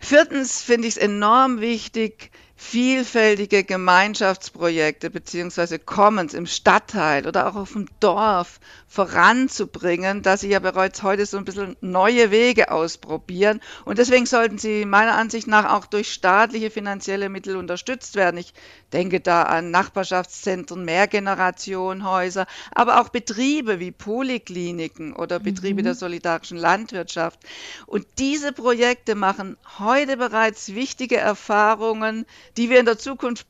Viertens 0.00 0.62
finde 0.62 0.86
ich 0.86 0.96
es 0.96 1.02
enorm 1.02 1.60
wichtig, 1.60 2.30
vielfältige 2.62 3.64
Gemeinschaftsprojekte 3.64 5.08
beziehungsweise 5.08 5.78
Commons 5.78 6.34
im 6.34 6.46
Stadtteil 6.46 7.26
oder 7.26 7.48
auch 7.48 7.56
auf 7.56 7.72
dem 7.72 7.86
Dorf 8.00 8.60
voranzubringen, 8.86 10.22
dass 10.22 10.42
sie 10.42 10.50
ja 10.50 10.58
bereits 10.58 11.02
heute 11.02 11.24
so 11.24 11.38
ein 11.38 11.44
bisschen 11.46 11.76
neue 11.80 12.30
Wege 12.30 12.70
ausprobieren. 12.70 13.60
Und 13.86 13.98
deswegen 13.98 14.26
sollten 14.26 14.58
sie 14.58 14.84
meiner 14.84 15.14
Ansicht 15.14 15.46
nach 15.46 15.72
auch 15.72 15.86
durch 15.86 16.12
staatliche 16.12 16.70
finanzielle 16.70 17.28
Mittel 17.30 17.56
unterstützt 17.56 18.14
werden. 18.14 18.36
Ich 18.36 18.52
denke 18.92 19.20
da 19.20 19.44
an 19.44 19.70
Nachbarschaftszentren, 19.70 20.84
Mehrgenerationenhäuser, 20.84 22.46
aber 22.72 23.00
auch 23.00 23.08
Betriebe 23.08 23.80
wie 23.80 23.90
Polikliniken 23.90 25.16
oder 25.16 25.38
Betriebe 25.40 25.80
mhm. 25.80 25.86
der 25.86 25.94
solidarischen 25.94 26.58
Landwirtschaft. 26.58 27.40
Und 27.86 28.06
diese 28.18 28.52
Projekte 28.52 29.14
machen 29.14 29.56
heute 29.78 30.18
bereits 30.18 30.74
wichtige 30.74 31.16
Erfahrungen, 31.16 32.26
die 32.56 32.70
wir 32.70 32.80
in 32.80 32.86
der 32.86 32.98
Zukunft 32.98 33.46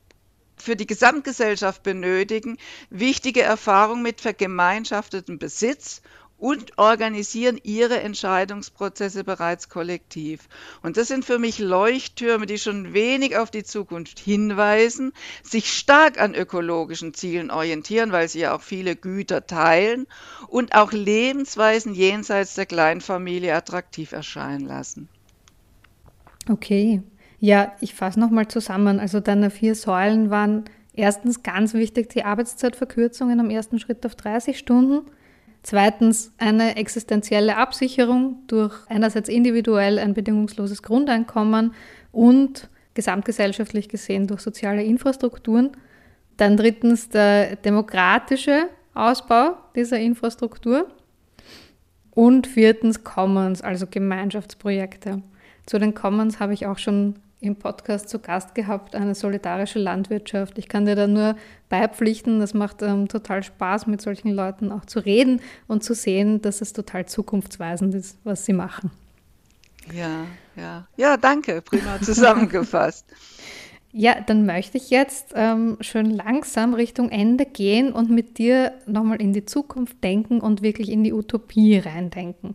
für 0.57 0.75
die 0.75 0.87
Gesamtgesellschaft 0.87 1.83
benötigen, 1.83 2.57
wichtige 2.89 3.41
Erfahrungen 3.41 4.03
mit 4.03 4.21
vergemeinschaftetem 4.21 5.39
Besitz 5.39 6.01
und 6.41 6.79
organisieren 6.79 7.59
ihre 7.61 8.01
Entscheidungsprozesse 8.01 9.23
bereits 9.23 9.69
kollektiv. 9.69 10.49
Und 10.81 10.97
das 10.97 11.07
sind 11.07 11.23
für 11.23 11.37
mich 11.37 11.59
Leuchttürme, 11.59 12.47
die 12.47 12.57
schon 12.57 12.93
wenig 12.93 13.37
auf 13.37 13.51
die 13.51 13.63
Zukunft 13.63 14.17
hinweisen, 14.17 15.13
sich 15.43 15.71
stark 15.71 16.19
an 16.19 16.33
ökologischen 16.33 17.13
Zielen 17.13 17.51
orientieren, 17.51 18.11
weil 18.11 18.27
sie 18.27 18.39
ja 18.39 18.55
auch 18.55 18.63
viele 18.63 18.95
Güter 18.95 19.45
teilen 19.45 20.07
und 20.47 20.73
auch 20.73 20.91
Lebensweisen 20.91 21.93
jenseits 21.93 22.55
der 22.55 22.65
Kleinfamilie 22.65 23.53
attraktiv 23.53 24.11
erscheinen 24.11 24.65
lassen. 24.65 25.09
Okay, 26.49 27.03
ja, 27.41 27.73
ich 27.81 27.95
fasse 27.95 28.19
nochmal 28.19 28.47
zusammen. 28.47 28.99
Also 28.99 29.19
deine 29.19 29.49
vier 29.49 29.73
Säulen 29.73 30.29
waren 30.29 30.65
erstens 30.93 31.41
ganz 31.41 31.73
wichtig 31.73 32.09
die 32.09 32.23
Arbeitszeitverkürzungen 32.23 33.39
am 33.39 33.49
ersten 33.49 33.79
Schritt 33.79 34.05
auf 34.05 34.13
30 34.13 34.59
Stunden. 34.59 35.09
Zweitens 35.63 36.31
eine 36.37 36.75
existenzielle 36.75 37.57
Absicherung 37.57 38.43
durch 38.45 38.75
einerseits 38.89 39.27
individuell 39.27 39.97
ein 39.97 40.13
bedingungsloses 40.13 40.83
Grundeinkommen 40.83 41.73
und 42.11 42.69
gesamtgesellschaftlich 42.93 43.89
gesehen 43.89 44.27
durch 44.27 44.41
soziale 44.41 44.83
Infrastrukturen. 44.83 45.71
Dann 46.37 46.57
drittens 46.57 47.09
der 47.09 47.55
demokratische 47.55 48.69
Ausbau 48.93 49.55
dieser 49.75 49.97
Infrastruktur. 49.97 50.87
Und 52.11 52.45
viertens 52.45 53.03
Commons, 53.03 53.61
also 53.61 53.87
Gemeinschaftsprojekte. 53.89 55.23
Zu 55.65 55.79
den 55.79 55.95
Commons 55.95 56.39
habe 56.39 56.53
ich 56.53 56.67
auch 56.67 56.77
schon 56.77 57.15
im 57.41 57.55
Podcast 57.55 58.07
zu 58.07 58.19
Gast 58.19 58.53
gehabt, 58.53 58.95
eine 58.95 59.15
solidarische 59.15 59.79
Landwirtschaft. 59.79 60.57
Ich 60.59 60.69
kann 60.69 60.85
dir 60.85 60.95
da 60.95 61.07
nur 61.07 61.35
beipflichten, 61.69 62.39
das 62.39 62.53
macht 62.53 62.83
ähm, 62.83 63.07
total 63.07 63.41
Spaß, 63.41 63.87
mit 63.87 63.99
solchen 63.99 64.31
Leuten 64.31 64.71
auch 64.71 64.85
zu 64.85 64.99
reden 64.99 65.41
und 65.67 65.83
zu 65.83 65.95
sehen, 65.95 66.41
dass 66.41 66.61
es 66.61 66.71
total 66.71 67.07
zukunftsweisend 67.07 67.95
ist, 67.95 68.19
was 68.23 68.45
sie 68.45 68.53
machen. 68.53 68.91
Ja, 69.91 70.27
ja. 70.55 70.87
Ja, 70.97 71.17
danke, 71.17 71.61
prima 71.63 71.99
zusammengefasst. 72.01 73.05
Ja, 73.91 74.21
dann 74.21 74.45
möchte 74.45 74.77
ich 74.77 74.89
jetzt 74.89 75.33
ähm, 75.35 75.77
schön 75.81 76.11
langsam 76.11 76.75
Richtung 76.75 77.09
Ende 77.09 77.45
gehen 77.45 77.91
und 77.91 78.09
mit 78.09 78.37
dir 78.37 78.73
nochmal 78.85 79.19
in 79.19 79.33
die 79.33 79.45
Zukunft 79.45 80.01
denken 80.03 80.39
und 80.39 80.61
wirklich 80.61 80.89
in 80.89 81.03
die 81.03 81.11
Utopie 81.11 81.77
reindenken. 81.79 82.53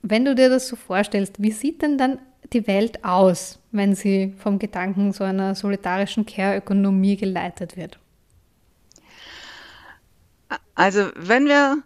Wenn 0.00 0.24
du 0.24 0.34
dir 0.34 0.48
das 0.48 0.66
so 0.66 0.74
vorstellst, 0.74 1.40
wie 1.40 1.52
sieht 1.52 1.82
denn 1.82 1.96
dann 1.96 2.18
die 2.52 2.66
Welt 2.66 3.04
aus, 3.04 3.58
wenn 3.70 3.94
sie 3.94 4.34
vom 4.38 4.58
Gedanken 4.58 5.12
so 5.12 5.24
einer 5.24 5.54
solidarischen 5.54 6.26
Care-Ökonomie 6.26 7.16
geleitet 7.16 7.76
wird? 7.76 7.98
Also 10.74 11.10
wenn 11.16 11.46
wir 11.46 11.82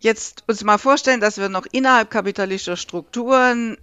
jetzt 0.00 0.44
uns 0.48 0.64
mal 0.64 0.78
vorstellen, 0.78 1.20
dass 1.20 1.38
wir 1.38 1.48
noch 1.48 1.66
innerhalb 1.70 2.10
kapitalistischer 2.10 2.76
Strukturen 2.76 3.76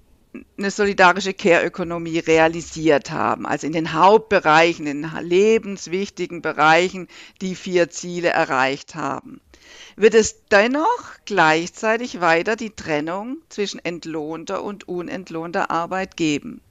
eine 0.58 0.72
solidarische 0.72 1.34
Care-Ökonomie 1.34 2.20
realisiert 2.20 3.12
haben, 3.12 3.46
also 3.46 3.66
in 3.66 3.74
den 3.74 3.94
Hauptbereichen, 3.94 4.86
in 4.86 5.02
den 5.02 5.12
lebenswichtigen 5.22 6.42
Bereichen 6.42 7.08
die 7.42 7.56
vier 7.56 7.90
Ziele 7.90 8.30
erreicht 8.30 8.96
haben, 8.96 9.42
wird 9.96 10.14
es 10.14 10.46
dennoch 10.48 11.16
gleichzeitig 11.26 12.22
weiter 12.22 12.56
die 12.56 12.70
Trennung 12.72 13.38
zwischen 13.50 13.84
entlohnter 13.84 14.64
und 14.64 14.88
unentlohnter 14.88 15.72
Arbeit 15.72 16.16
geben. 16.16 16.62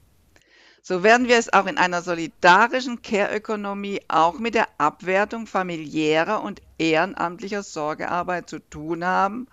So 0.89 1.03
werden 1.03 1.27
wir 1.27 1.37
es 1.37 1.53
auch 1.53 1.67
in 1.67 1.77
einer 1.77 2.01
solidarischen 2.01 3.03
Care-Ökonomie 3.03 4.01
auch 4.07 4.39
mit 4.39 4.55
der 4.55 4.67
Abwertung 4.79 5.45
familiärer 5.45 6.41
und 6.41 6.63
ehrenamtlicher 6.79 7.61
Sorgearbeit 7.61 8.49
zu 8.49 8.57
tun 8.57 9.05
haben 9.05 9.45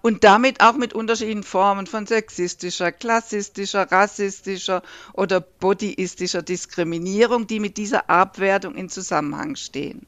und 0.00 0.24
damit 0.24 0.62
auch 0.62 0.76
mit 0.76 0.94
unterschiedlichen 0.94 1.42
Formen 1.42 1.86
von 1.86 2.06
sexistischer, 2.06 2.90
klassistischer, 2.90 3.92
rassistischer 3.92 4.80
oder 5.12 5.42
bodyistischer 5.42 6.40
Diskriminierung, 6.40 7.46
die 7.46 7.60
mit 7.60 7.76
dieser 7.76 8.08
Abwertung 8.08 8.74
in 8.74 8.88
Zusammenhang 8.88 9.56
stehen. 9.56 10.06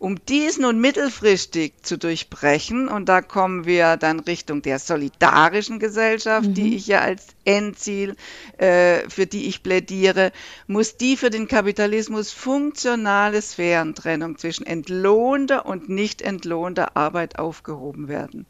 Um 0.00 0.16
dies 0.24 0.56
nun 0.56 0.80
mittelfristig 0.80 1.74
zu 1.82 1.98
durchbrechen, 1.98 2.88
und 2.88 3.10
da 3.10 3.20
kommen 3.20 3.66
wir 3.66 3.98
dann 3.98 4.18
Richtung 4.20 4.62
der 4.62 4.78
solidarischen 4.78 5.78
Gesellschaft, 5.78 6.48
mhm. 6.48 6.54
die 6.54 6.74
ich 6.74 6.86
ja 6.86 7.02
als 7.02 7.26
Endziel, 7.44 8.16
äh, 8.56 9.06
für 9.10 9.26
die 9.26 9.46
ich 9.46 9.62
plädiere, 9.62 10.32
muss 10.66 10.96
die 10.96 11.18
für 11.18 11.28
den 11.28 11.48
Kapitalismus 11.48 12.32
funktionale 12.32 13.42
Sphärentrennung 13.42 14.38
zwischen 14.38 14.64
entlohnter 14.64 15.66
und 15.66 15.90
nicht 15.90 16.22
entlohnter 16.22 16.96
Arbeit 16.96 17.38
aufgehoben 17.38 18.08
werden. 18.08 18.46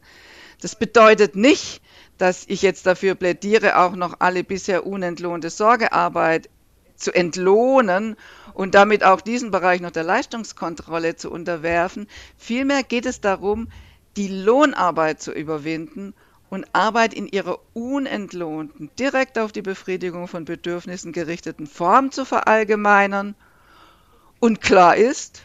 Das 0.61 0.77
bedeutet 0.77 1.35
nicht, 1.35 1.81
dass 2.17 2.45
ich 2.47 2.61
jetzt 2.61 2.85
dafür 2.85 3.15
plädiere, 3.15 3.77
auch 3.77 3.97
noch 3.97 4.15
alle 4.19 4.45
bisher 4.45 4.87
unentlohnte 4.87 5.49
Sorgearbeit 5.49 6.49
zu 7.01 7.13
entlohnen 7.13 8.15
und 8.53 8.75
damit 8.75 9.03
auch 9.03 9.21
diesen 9.21 9.51
Bereich 9.51 9.81
noch 9.81 9.91
der 9.91 10.03
Leistungskontrolle 10.03 11.15
zu 11.15 11.31
unterwerfen. 11.31 12.07
Vielmehr 12.37 12.83
geht 12.83 13.05
es 13.05 13.21
darum, 13.21 13.67
die 14.17 14.27
Lohnarbeit 14.27 15.21
zu 15.21 15.31
überwinden 15.31 16.13
und 16.49 16.65
Arbeit 16.73 17.13
in 17.13 17.27
ihrer 17.27 17.59
unentlohnten, 17.73 18.89
direkt 18.99 19.39
auf 19.39 19.51
die 19.51 19.61
Befriedigung 19.61 20.27
von 20.27 20.45
Bedürfnissen 20.45 21.13
gerichteten 21.13 21.65
Form 21.65 22.11
zu 22.11 22.25
verallgemeinern. 22.25 23.35
Und 24.39 24.59
klar 24.59 24.97
ist, 24.97 25.43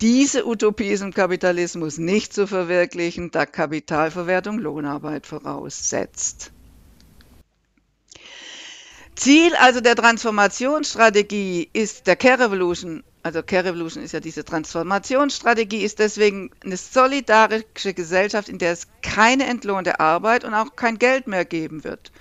diese 0.00 0.46
Utopie 0.46 0.88
ist 0.88 1.02
im 1.02 1.12
Kapitalismus 1.12 1.98
nicht 1.98 2.32
zu 2.32 2.46
verwirklichen, 2.46 3.30
da 3.30 3.44
Kapitalverwertung 3.44 4.58
Lohnarbeit 4.58 5.26
voraussetzt. 5.26 6.52
Ziel 9.20 9.54
also 9.56 9.82
der 9.82 9.96
Transformationsstrategie 9.96 11.68
ist 11.74 12.06
der 12.06 12.16
Care 12.16 12.44
Revolution, 12.44 13.04
also 13.22 13.42
Care 13.42 13.66
Revolution 13.66 14.02
ist 14.02 14.12
ja 14.12 14.20
diese 14.20 14.46
Transformationsstrategie, 14.46 15.82
ist 15.82 15.98
deswegen 15.98 16.50
eine 16.64 16.78
solidarische 16.78 17.92
Gesellschaft, 17.92 18.48
in 18.48 18.56
der 18.56 18.72
es 18.72 18.86
keine 19.02 19.44
entlohnte 19.44 20.00
Arbeit 20.00 20.44
und 20.44 20.54
auch 20.54 20.74
kein 20.74 20.98
Geld 20.98 21.26
mehr 21.26 21.44
geben 21.44 21.84
wird. 21.84 22.12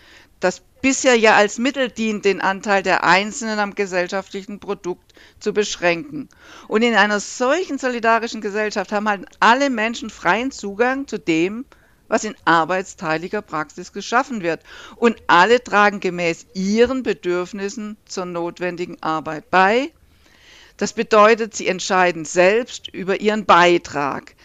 Das 0.41 0.61
bisher 0.81 1.15
ja 1.15 1.37
als 1.37 1.57
Mittel 1.57 1.89
dient, 1.89 2.25
den 2.25 2.41
Anteil 2.41 2.83
der 2.83 3.05
Einzelnen 3.05 3.59
am 3.59 3.75
gesellschaftlichen 3.75 4.59
Produkt 4.59 5.13
zu 5.39 5.53
beschränken. 5.53 6.27
Und 6.67 6.81
in 6.81 6.95
einer 6.95 7.21
solchen 7.21 7.77
solidarischen 7.77 8.41
Gesellschaft 8.41 8.91
haben 8.91 9.07
halt 9.07 9.25
alle 9.39 9.69
Menschen 9.69 10.09
freien 10.09 10.51
Zugang 10.51 11.07
zu 11.07 11.17
dem, 11.17 11.63
was 12.09 12.25
in 12.25 12.35
arbeitsteiliger 12.43 13.41
Praxis 13.41 13.93
geschaffen 13.93 14.41
wird. 14.41 14.61
Und 14.97 15.15
alle 15.27 15.63
tragen 15.63 16.01
gemäß 16.01 16.47
ihren 16.53 17.03
Bedürfnissen 17.03 17.95
zur 18.05 18.25
notwendigen 18.25 19.01
Arbeit 19.01 19.49
bei. 19.49 19.91
Das 20.75 20.93
bedeutet, 20.93 21.55
sie 21.55 21.67
entscheiden 21.67 22.25
selbst 22.25 22.87
über 22.89 23.21
ihren 23.21 23.45
Beitrag. 23.45 24.35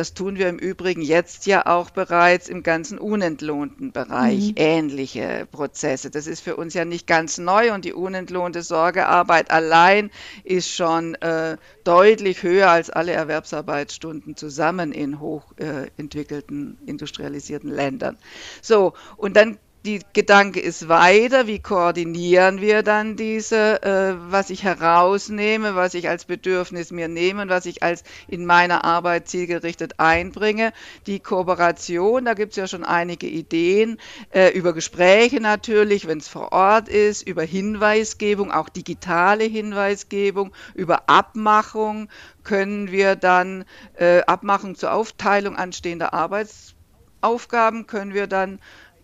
Das 0.00 0.14
tun 0.14 0.38
wir 0.38 0.48
im 0.48 0.58
Übrigen 0.58 1.02
jetzt 1.02 1.44
ja 1.44 1.66
auch 1.66 1.90
bereits 1.90 2.48
im 2.48 2.62
ganzen 2.62 2.98
unentlohnten 2.98 3.92
Bereich. 3.92 4.48
Mhm. 4.48 4.54
Ähnliche 4.56 5.46
Prozesse. 5.52 6.08
Das 6.08 6.26
ist 6.26 6.40
für 6.40 6.56
uns 6.56 6.72
ja 6.72 6.86
nicht 6.86 7.06
ganz 7.06 7.36
neu 7.36 7.74
und 7.74 7.84
die 7.84 7.92
unentlohnte 7.92 8.62
Sorgearbeit 8.62 9.50
allein 9.50 10.10
ist 10.42 10.70
schon 10.70 11.16
äh, 11.16 11.58
deutlich 11.84 12.42
höher 12.42 12.70
als 12.70 12.88
alle 12.88 13.12
Erwerbsarbeitsstunden 13.12 14.36
zusammen 14.36 14.92
in 14.92 15.20
hochentwickelten, 15.20 16.78
äh, 16.80 16.88
industrialisierten 16.88 17.68
Ländern. 17.68 18.16
So, 18.62 18.94
und 19.18 19.36
dann 19.36 19.58
die 19.86 20.00
Gedanke 20.12 20.60
ist 20.60 20.88
weiter, 20.88 21.46
wie 21.46 21.58
koordinieren 21.58 22.60
wir 22.60 22.82
dann 22.82 23.16
diese, 23.16 23.82
äh, 23.82 24.14
was 24.30 24.50
ich 24.50 24.62
herausnehme, 24.62 25.74
was 25.74 25.94
ich 25.94 26.08
als 26.08 26.26
Bedürfnis 26.26 26.90
mir 26.90 27.08
nehme 27.08 27.42
und 27.42 27.48
was 27.48 27.64
ich 27.64 27.82
als 27.82 28.04
in 28.28 28.44
meiner 28.44 28.84
Arbeit 28.84 29.28
zielgerichtet 29.28 29.98
einbringe. 29.98 30.74
Die 31.06 31.18
Kooperation, 31.18 32.26
da 32.26 32.34
gibt 32.34 32.52
es 32.52 32.56
ja 32.56 32.66
schon 32.66 32.84
einige 32.84 33.26
Ideen, 33.26 33.96
äh, 34.34 34.50
über 34.50 34.74
Gespräche 34.74 35.40
natürlich, 35.40 36.06
wenn 36.06 36.18
es 36.18 36.28
vor 36.28 36.52
Ort 36.52 36.90
ist, 36.90 37.26
über 37.26 37.42
Hinweisgebung, 37.42 38.52
auch 38.52 38.68
digitale 38.68 39.44
Hinweisgebung, 39.44 40.52
über 40.74 41.08
Abmachung 41.08 42.10
können 42.44 42.90
wir 42.90 43.16
dann 43.16 43.64
äh, 43.94 44.20
Abmachung 44.22 44.74
zur 44.74 44.92
Aufteilung 44.92 45.56
anstehender 45.56 46.12
Arbeitsaufgaben 46.12 47.86
können 47.86 48.12
wir 48.12 48.26
dann 48.26 48.60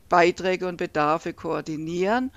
Beiträge 0.09 0.67
und 0.67 0.77
Bedarfe 0.77 1.33
koordinieren. 1.33 2.31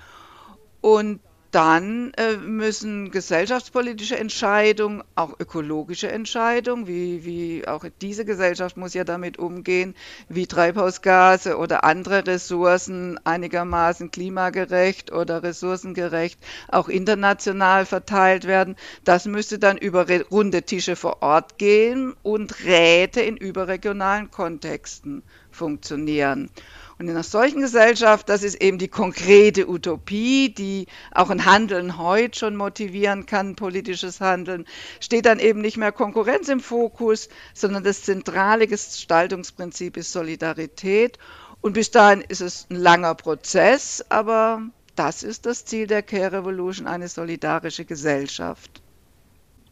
Und 0.80 1.20
dann 1.50 2.12
äh, 2.16 2.36
müssen 2.36 3.10
gesellschaftspolitische 3.10 4.16
Entscheidungen, 4.16 5.02
auch 5.16 5.34
ökologische 5.40 6.10
Entscheidungen, 6.10 6.86
wie, 6.86 7.24
wie 7.24 7.66
auch 7.66 7.84
diese 8.00 8.24
Gesellschaft 8.24 8.76
muss 8.76 8.94
ja 8.94 9.02
damit 9.02 9.38
umgehen, 9.38 9.96
wie 10.28 10.46
Treibhausgase 10.46 11.56
oder 11.56 11.82
andere 11.82 12.24
Ressourcen 12.26 13.18
einigermaßen 13.24 14.12
klimagerecht 14.12 15.10
oder 15.10 15.42
ressourcengerecht 15.42 16.38
auch 16.68 16.88
international 16.88 17.84
verteilt 17.84 18.46
werden. 18.46 18.76
Das 19.04 19.26
müsste 19.26 19.58
dann 19.58 19.76
über 19.76 20.06
runde 20.30 20.62
Tische 20.62 20.94
vor 20.94 21.20
Ort 21.20 21.58
gehen 21.58 22.14
und 22.22 22.64
Räte 22.64 23.22
in 23.22 23.36
überregionalen 23.36 24.30
Kontexten 24.30 25.24
funktionieren. 25.50 26.48
Und 27.00 27.06
in 27.06 27.12
einer 27.12 27.22
solchen 27.22 27.62
Gesellschaft, 27.62 28.28
das 28.28 28.42
ist 28.42 28.60
eben 28.60 28.76
die 28.76 28.88
konkrete 28.88 29.70
Utopie, 29.70 30.52
die 30.52 30.84
auch 31.12 31.30
ein 31.30 31.46
Handeln 31.46 31.96
heute 31.96 32.38
schon 32.38 32.56
motivieren 32.56 33.24
kann, 33.24 33.56
politisches 33.56 34.20
Handeln, 34.20 34.66
steht 35.00 35.24
dann 35.24 35.38
eben 35.38 35.62
nicht 35.62 35.78
mehr 35.78 35.92
Konkurrenz 35.92 36.50
im 36.50 36.60
Fokus, 36.60 37.30
sondern 37.54 37.84
das 37.84 38.02
zentrale 38.02 38.66
Gestaltungsprinzip 38.66 39.96
ist 39.96 40.12
Solidarität. 40.12 41.16
Und 41.62 41.72
bis 41.72 41.90
dahin 41.90 42.20
ist 42.28 42.42
es 42.42 42.66
ein 42.68 42.76
langer 42.76 43.14
Prozess, 43.14 44.04
aber 44.10 44.60
das 44.94 45.22
ist 45.22 45.46
das 45.46 45.64
Ziel 45.64 45.86
der 45.86 46.02
Care 46.02 46.32
Revolution, 46.32 46.86
eine 46.86 47.08
solidarische 47.08 47.86
Gesellschaft. 47.86 48.82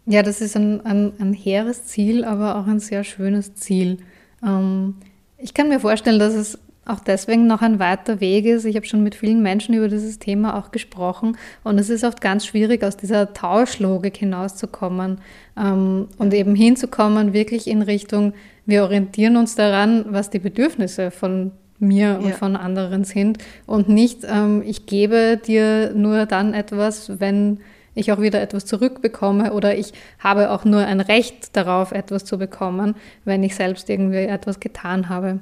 Ja, 0.07 0.23
das 0.23 0.41
ist 0.41 0.57
ein, 0.57 0.81
ein, 0.87 1.13
ein 1.19 1.35
hehres 1.35 1.85
Ziel, 1.85 2.25
aber 2.25 2.57
auch 2.57 2.67
ein 2.67 2.81
sehr 2.81 3.05
schönes 3.05 3.55
Ziel. 3.55 3.99
Ähm, 4.43 4.95
ich 5.37 5.53
kann 5.53 5.69
mir 5.69 5.79
vorstellen, 5.79 6.19
dass 6.19 6.33
es 6.33 6.59
auch 6.89 7.01
deswegen 7.01 7.47
noch 7.47 7.63
ein 7.63 7.79
weiter 7.79 8.21
Weg 8.21 8.47
ist. 8.47 8.65
Ich 8.65 8.77
habe 8.77 8.87
schon 8.87 9.03
mit 9.03 9.15
vielen 9.15 9.43
Menschen 9.43 9.75
über 9.75 9.89
dieses 9.89 10.19
Thema 10.19 10.57
auch 10.59 10.71
gesprochen 10.71 11.37
und 11.65 11.79
es 11.79 11.91
ist 11.91 12.05
oft 12.05 12.21
ganz 12.21 12.47
schwierig, 12.47 12.83
aus 12.83 12.97
dieser 12.97 13.33
Tauschlogik 13.35 14.17
hinauszukommen 14.17 15.21
ähm, 15.57 16.09
und 16.19 16.35
eben 16.35 16.55
hinzukommen, 16.55 17.33
wirklich 17.33 17.67
in 17.67 17.83
Richtung, 17.83 18.33
wir 18.67 18.83
orientieren 18.85 19.37
uns 19.37 19.55
daran, 19.55 20.07
was 20.09 20.31
die 20.31 20.39
Bedürfnisse 20.39 21.11
von 21.11 21.53
mir 21.79 22.19
und 22.19 22.31
ja. 22.31 22.35
von 22.35 22.57
anderen 22.57 23.05
sind 23.05 23.39
und 23.67 23.89
nicht, 23.89 24.21
ähm, 24.25 24.63
ich 24.65 24.87
gebe 24.87 25.37
dir 25.37 25.93
nur 25.95 26.27
dann 26.27 26.55
etwas, 26.55 27.21
wenn 27.21 27.61
ich 27.95 28.13
auch 28.13 28.21
wieder 28.21 28.41
etwas 28.41 28.65
zurückbekomme 28.65 29.53
oder 29.53 29.77
ich 29.77 29.93
habe 30.19 30.51
auch 30.51 30.65
nur 30.65 30.81
ein 30.81 31.01
Recht 31.01 31.57
darauf, 31.57 31.93
etwas 31.93 32.25
zu 32.25 32.39
bekommen, 32.39 32.95
wenn 33.25 33.43
ich 33.43 33.55
selbst 33.55 33.91
irgendwie 33.91 34.19
etwas 34.19 34.61
getan 34.61 35.09
habe. 35.09 35.41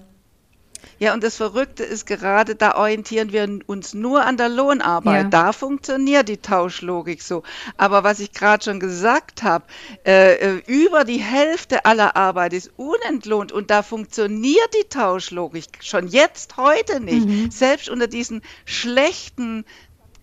Ja, 0.98 1.12
und 1.12 1.22
das 1.22 1.36
Verrückte 1.36 1.84
ist 1.84 2.06
gerade, 2.06 2.54
da 2.54 2.76
orientieren 2.76 3.32
wir 3.32 3.58
uns 3.66 3.92
nur 3.92 4.24
an 4.24 4.36
der 4.36 4.48
Lohnarbeit. 4.48 5.24
Ja. 5.24 5.30
Da 5.30 5.52
funktioniert 5.52 6.28
die 6.28 6.38
Tauschlogik 6.38 7.22
so. 7.22 7.42
Aber 7.76 8.02
was 8.02 8.20
ich 8.20 8.32
gerade 8.32 8.64
schon 8.64 8.80
gesagt 8.80 9.42
habe, 9.42 9.64
äh, 10.06 10.34
äh, 10.34 10.62
über 10.66 11.04
die 11.04 11.18
Hälfte 11.18 11.84
aller 11.84 12.16
Arbeit 12.16 12.54
ist 12.54 12.70
unentlohnt 12.76 13.52
und 13.52 13.70
da 13.70 13.82
funktioniert 13.82 14.74
die 14.74 14.88
Tauschlogik 14.88 15.66
schon 15.80 16.08
jetzt 16.08 16.56
heute 16.56 17.00
nicht. 17.00 17.26
Mhm. 17.26 17.50
Selbst 17.50 17.88
unter 17.90 18.06
diesen 18.06 18.42
schlechten 18.64 19.64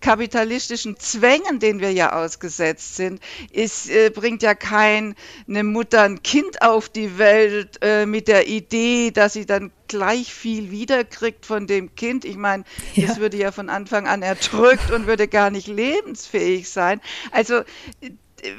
kapitalistischen 0.04 0.98
Zwängen, 0.98 1.60
denen 1.60 1.80
wir 1.80 1.90
ja 1.90 2.12
ausgesetzt 2.12 2.96
sind, 2.96 3.20
ist, 3.50 3.88
äh, 3.88 4.10
bringt 4.10 4.42
ja 4.42 4.54
keine 4.54 5.14
Mutter 5.46 6.02
ein 6.02 6.22
Kind 6.22 6.60
auf 6.60 6.90
die 6.90 7.16
Welt 7.16 7.78
äh, 7.80 8.04
mit 8.04 8.28
der 8.28 8.46
Idee, 8.46 9.12
dass 9.12 9.32
sie 9.32 9.46
dann 9.46 9.72
gleich 9.88 10.34
viel 10.34 10.70
wiederkriegt 10.70 11.46
von 11.46 11.66
dem 11.66 11.94
Kind. 11.94 12.26
Ich 12.26 12.36
meine, 12.36 12.64
ja. 12.92 13.06
das 13.06 13.18
würde 13.18 13.38
ja 13.38 13.50
von 13.50 13.70
Anfang 13.70 14.06
an 14.06 14.20
erdrückt 14.20 14.90
und 14.90 15.06
würde 15.06 15.26
gar 15.26 15.50
nicht 15.50 15.68
lebensfähig 15.68 16.68
sein. 16.68 17.00
Also, 17.30 17.62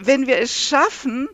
wenn 0.02 0.26
wir 0.26 0.40
es 0.40 0.52
schaffen, 0.52 1.30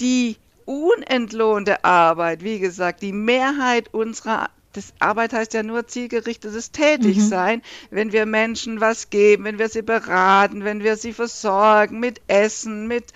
die 0.00 0.38
unentlohnte 0.64 1.84
Arbeit, 1.84 2.42
wie 2.42 2.58
gesagt, 2.58 3.00
die 3.02 3.12
Mehrheit 3.12 3.94
unserer 3.94 4.50
das 4.72 4.92
Arbeit 5.00 5.32
heißt 5.32 5.52
ja 5.54 5.62
nur 5.64 5.86
zielgerichtetes 5.88 6.70
Tätigsein, 6.70 7.58
mhm. 7.58 7.62
wenn 7.90 8.12
wir 8.12 8.24
Menschen 8.24 8.80
was 8.80 9.10
geben, 9.10 9.44
wenn 9.44 9.58
wir 9.58 9.68
sie 9.68 9.82
beraten, 9.82 10.64
wenn 10.64 10.84
wir 10.84 10.96
sie 10.96 11.12
versorgen 11.12 11.98
mit 11.98 12.20
Essen, 12.28 12.86
mit, 12.86 13.06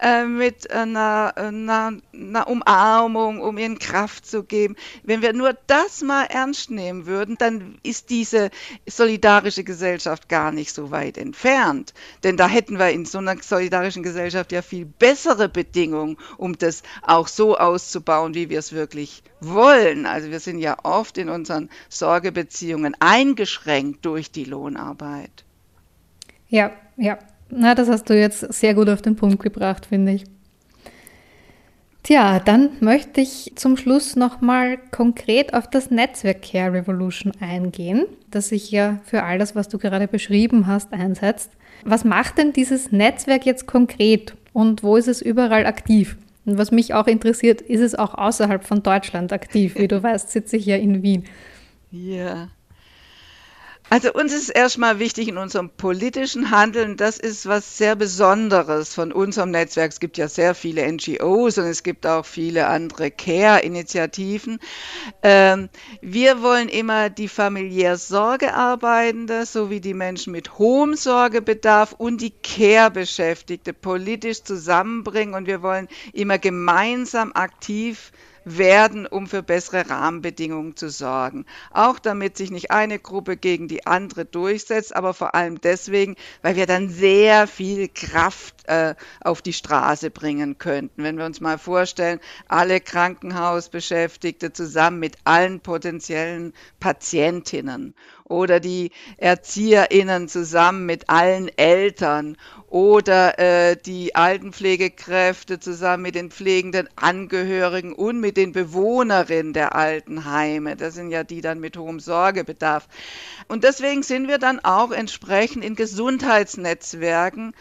äh, 0.00 0.24
mit 0.24 0.70
einer, 0.70 1.32
einer, 1.36 1.92
einer, 2.12 2.48
Umarmung, 2.48 3.40
um 3.40 3.56
ihnen 3.56 3.78
Kraft 3.78 4.26
zu 4.26 4.42
geben. 4.44 4.76
Wenn 5.02 5.22
wir 5.22 5.32
nur 5.32 5.56
das 5.66 6.02
mal 6.02 6.24
ernst 6.24 6.70
nehmen 6.70 7.06
würden, 7.06 7.36
dann 7.38 7.78
ist 7.82 8.10
diese 8.10 8.50
solidarische 8.86 9.64
Gesellschaft 9.64 10.28
gar 10.28 10.52
nicht 10.52 10.74
so 10.74 10.90
weit 10.90 11.16
entfernt. 11.16 11.94
Denn 12.22 12.36
da 12.36 12.48
hätten 12.48 12.78
wir 12.78 12.90
in 12.90 13.06
so 13.06 13.18
einer 13.18 13.36
solidarischen 13.40 14.02
Gesellschaft 14.02 14.52
ja 14.52 14.60
viel 14.60 14.84
bessere 14.84 15.48
Bedingungen, 15.48 16.18
um 16.36 16.58
das 16.58 16.82
auch 17.02 17.28
so 17.28 17.56
auszubauen, 17.56 18.34
wie 18.34 18.50
wir 18.50 18.58
es 18.58 18.72
wirklich 18.72 19.22
wollen. 19.40 20.06
Also 20.06 20.30
wir 20.30 20.40
sind 20.40 20.58
ja 20.58 20.76
oft 20.82 20.97
in 21.18 21.28
unseren 21.28 21.68
Sorgebeziehungen 21.88 22.96
eingeschränkt 22.98 24.04
durch 24.04 24.30
die 24.30 24.44
Lohnarbeit. 24.44 25.44
Ja, 26.48 26.72
ja. 26.96 27.18
Na, 27.50 27.74
das 27.74 27.88
hast 27.88 28.10
du 28.10 28.18
jetzt 28.18 28.40
sehr 28.52 28.74
gut 28.74 28.88
auf 28.88 29.00
den 29.00 29.16
Punkt 29.16 29.42
gebracht, 29.42 29.86
finde 29.86 30.12
ich. 30.12 30.24
Tja, 32.02 32.40
dann 32.40 32.70
möchte 32.80 33.20
ich 33.20 33.52
zum 33.56 33.76
Schluss 33.76 34.16
nochmal 34.16 34.78
konkret 34.90 35.52
auf 35.52 35.68
das 35.68 35.90
Netzwerk 35.90 36.42
Care 36.42 36.72
Revolution 36.72 37.32
eingehen, 37.40 38.06
das 38.30 38.48
sich 38.48 38.70
ja 38.70 39.00
für 39.04 39.24
all 39.24 39.38
das, 39.38 39.54
was 39.54 39.68
du 39.68 39.78
gerade 39.78 40.08
beschrieben 40.08 40.66
hast, 40.66 40.92
einsetzt. 40.92 41.50
Was 41.84 42.04
macht 42.04 42.38
denn 42.38 42.52
dieses 42.52 42.92
Netzwerk 42.92 43.44
jetzt 43.44 43.66
konkret 43.66 44.34
und 44.52 44.82
wo 44.82 44.96
ist 44.96 45.08
es 45.08 45.20
überall 45.20 45.66
aktiv? 45.66 46.16
Und 46.48 46.56
was 46.56 46.70
mich 46.70 46.94
auch 46.94 47.06
interessiert, 47.06 47.60
ist 47.60 47.82
es 47.82 47.94
auch 47.94 48.14
außerhalb 48.14 48.64
von 48.64 48.82
Deutschland 48.82 49.34
aktiv? 49.34 49.74
Wie 49.74 49.86
du 49.86 50.02
weißt, 50.02 50.30
sitze 50.30 50.56
ich 50.56 50.64
ja 50.64 50.76
in 50.76 51.02
Wien. 51.02 51.24
Ja. 51.90 52.48
Also 53.90 54.12
uns 54.12 54.34
ist 54.34 54.50
erstmal 54.50 54.98
wichtig 54.98 55.28
in 55.28 55.38
unserem 55.38 55.70
politischen 55.70 56.50
Handeln, 56.50 56.98
das 56.98 57.18
ist 57.18 57.46
was 57.46 57.78
sehr 57.78 57.96
Besonderes 57.96 58.94
von 58.94 59.12
unserem 59.12 59.50
Netzwerk. 59.50 59.90
Es 59.90 59.98
gibt 59.98 60.18
ja 60.18 60.28
sehr 60.28 60.54
viele 60.54 60.86
NGOs 60.92 61.56
und 61.56 61.64
es 61.64 61.82
gibt 61.82 62.06
auch 62.06 62.26
viele 62.26 62.66
andere 62.66 63.10
Care-Initiativen. 63.10 64.58
Ähm, 65.22 65.70
wir 66.02 66.42
wollen 66.42 66.68
immer 66.68 67.08
die 67.08 67.28
familiär 67.28 67.96
Sorgearbeitende 67.96 69.46
sowie 69.46 69.80
die 69.80 69.94
Menschen 69.94 70.32
mit 70.32 70.58
hohem 70.58 70.94
Sorgebedarf 70.94 71.94
und 71.96 72.20
die 72.20 72.34
Care-Beschäftigte 72.42 73.72
politisch 73.72 74.42
zusammenbringen 74.42 75.34
und 75.34 75.46
wir 75.46 75.62
wollen 75.62 75.88
immer 76.12 76.36
gemeinsam 76.36 77.32
aktiv 77.32 78.12
werden, 78.56 79.06
um 79.06 79.26
für 79.26 79.42
bessere 79.42 79.90
Rahmenbedingungen 79.90 80.76
zu 80.76 80.88
sorgen. 80.88 81.44
Auch 81.72 81.98
damit 81.98 82.36
sich 82.36 82.50
nicht 82.50 82.70
eine 82.70 82.98
Gruppe 82.98 83.36
gegen 83.36 83.68
die 83.68 83.86
andere 83.86 84.24
durchsetzt, 84.24 84.96
aber 84.96 85.12
vor 85.12 85.34
allem 85.34 85.60
deswegen, 85.60 86.16
weil 86.42 86.56
wir 86.56 86.66
dann 86.66 86.88
sehr 86.88 87.46
viel 87.46 87.88
Kraft 87.88 88.66
äh, 88.68 88.94
auf 89.20 89.42
die 89.42 89.52
Straße 89.52 90.10
bringen 90.10 90.58
könnten. 90.58 91.02
Wenn 91.02 91.18
wir 91.18 91.26
uns 91.26 91.40
mal 91.40 91.58
vorstellen, 91.58 92.20
alle 92.46 92.80
Krankenhausbeschäftigte 92.80 94.52
zusammen 94.52 95.00
mit 95.00 95.16
allen 95.24 95.60
potenziellen 95.60 96.54
Patientinnen 96.80 97.94
oder 98.28 98.60
die 98.60 98.90
ErzieherInnen 99.16 100.28
zusammen 100.28 100.86
mit 100.86 101.08
allen 101.08 101.48
Eltern 101.56 102.36
oder 102.68 103.38
äh, 103.38 103.76
die 103.76 104.14
Altenpflegekräfte 104.14 105.58
zusammen 105.58 106.02
mit 106.02 106.14
den 106.14 106.30
pflegenden 106.30 106.88
Angehörigen 106.96 107.94
und 107.94 108.20
mit 108.20 108.36
den 108.36 108.52
Bewohnerinnen 108.52 109.54
der 109.54 109.74
Altenheime. 109.74 110.76
Das 110.76 110.94
sind 110.94 111.10
ja 111.10 111.24
die 111.24 111.40
dann 111.40 111.60
mit 111.60 111.76
hohem 111.76 111.98
Sorgebedarf. 111.98 112.86
Und 113.48 113.64
deswegen 113.64 114.02
sind 114.02 114.28
wir 114.28 114.38
dann 114.38 114.60
auch 114.60 114.90
entsprechend 114.90 115.64
in 115.64 115.76
Gesundheitsnetzwerken 115.76 117.54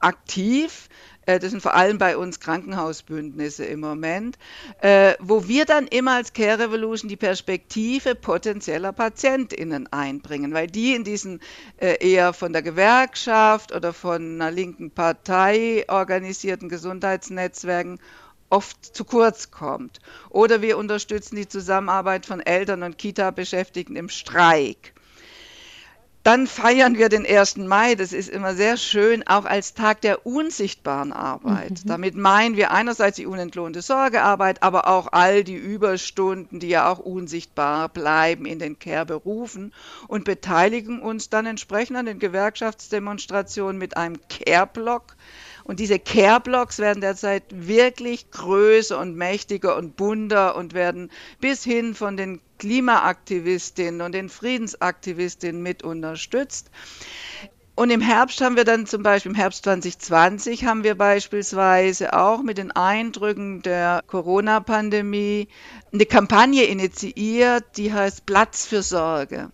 aktiv, 0.00 0.87
das 1.36 1.50
sind 1.50 1.60
vor 1.60 1.74
allem 1.74 1.98
bei 1.98 2.16
uns 2.16 2.40
Krankenhausbündnisse 2.40 3.64
im 3.66 3.80
Moment, 3.80 4.38
äh, 4.80 5.14
wo 5.20 5.46
wir 5.46 5.66
dann 5.66 5.86
immer 5.86 6.12
als 6.12 6.32
Care 6.32 6.58
Revolution 6.58 7.08
die 7.08 7.16
Perspektive 7.16 8.14
potenzieller 8.14 8.92
PatientInnen 8.92 9.92
einbringen, 9.92 10.54
weil 10.54 10.68
die 10.68 10.94
in 10.94 11.04
diesen 11.04 11.40
äh, 11.76 11.96
eher 12.00 12.32
von 12.32 12.54
der 12.54 12.62
Gewerkschaft 12.62 13.72
oder 13.72 13.92
von 13.92 14.40
einer 14.40 14.50
linken 14.50 14.90
Partei 14.90 15.84
organisierten 15.88 16.70
Gesundheitsnetzwerken 16.70 17.98
oft 18.50 18.96
zu 18.96 19.04
kurz 19.04 19.50
kommt. 19.50 20.00
Oder 20.30 20.62
wir 20.62 20.78
unterstützen 20.78 21.36
die 21.36 21.48
Zusammenarbeit 21.48 22.24
von 22.24 22.40
Eltern 22.40 22.82
und 22.82 22.96
Kita-Beschäftigten 22.96 23.96
im 23.96 24.08
Streik. 24.08 24.94
Dann 26.24 26.46
feiern 26.46 26.98
wir 26.98 27.08
den 27.08 27.24
1. 27.24 27.56
Mai, 27.58 27.94
das 27.94 28.12
ist 28.12 28.28
immer 28.28 28.54
sehr 28.54 28.76
schön, 28.76 29.26
auch 29.26 29.44
als 29.44 29.74
Tag 29.74 30.02
der 30.02 30.26
unsichtbaren 30.26 31.12
Arbeit. 31.12 31.70
Mhm. 31.70 31.88
Damit 31.88 32.16
meinen 32.16 32.56
wir 32.56 32.70
einerseits 32.70 33.16
die 33.16 33.26
unentlohnte 33.26 33.80
Sorgearbeit, 33.80 34.62
aber 34.62 34.88
auch 34.88 35.08
all 35.12 35.42
die 35.44 35.54
Überstunden, 35.54 36.60
die 36.60 36.68
ja 36.68 36.90
auch 36.90 36.98
unsichtbar 36.98 37.88
bleiben 37.88 38.44
in 38.44 38.58
den 38.58 38.78
Care-Berufen 38.78 39.72
und 40.06 40.24
beteiligen 40.24 41.00
uns 41.00 41.30
dann 41.30 41.46
entsprechend 41.46 41.96
an 41.96 42.06
den 42.06 42.18
Gewerkschaftsdemonstrationen 42.18 43.78
mit 43.78 43.96
einem 43.96 44.18
Care-Block, 44.28 45.16
und 45.68 45.80
diese 45.80 45.98
Care-Blocks 45.98 46.78
werden 46.78 47.02
derzeit 47.02 47.44
wirklich 47.50 48.30
größer 48.30 48.98
und 48.98 49.16
mächtiger 49.16 49.76
und 49.76 49.96
bunter 49.96 50.56
und 50.56 50.72
werden 50.72 51.10
bis 51.40 51.62
hin 51.62 51.94
von 51.94 52.16
den 52.16 52.40
Klimaaktivistinnen 52.58 54.00
und 54.00 54.12
den 54.12 54.30
Friedensaktivistinnen 54.30 55.62
mit 55.62 55.82
unterstützt. 55.82 56.70
Und 57.74 57.90
im 57.90 58.00
Herbst 58.00 58.40
haben 58.40 58.56
wir 58.56 58.64
dann 58.64 58.86
zum 58.86 59.02
Beispiel, 59.02 59.30
im 59.30 59.36
Herbst 59.36 59.64
2020 59.64 60.64
haben 60.64 60.84
wir 60.84 60.94
beispielsweise 60.94 62.14
auch 62.14 62.42
mit 62.42 62.56
den 62.56 62.72
Eindrücken 62.72 63.60
der 63.60 64.02
Corona-Pandemie 64.06 65.48
eine 65.92 66.06
Kampagne 66.06 66.64
initiiert, 66.64 67.76
die 67.76 67.92
heißt 67.92 68.24
Platz 68.24 68.64
für 68.64 68.82
Sorge. 68.82 69.50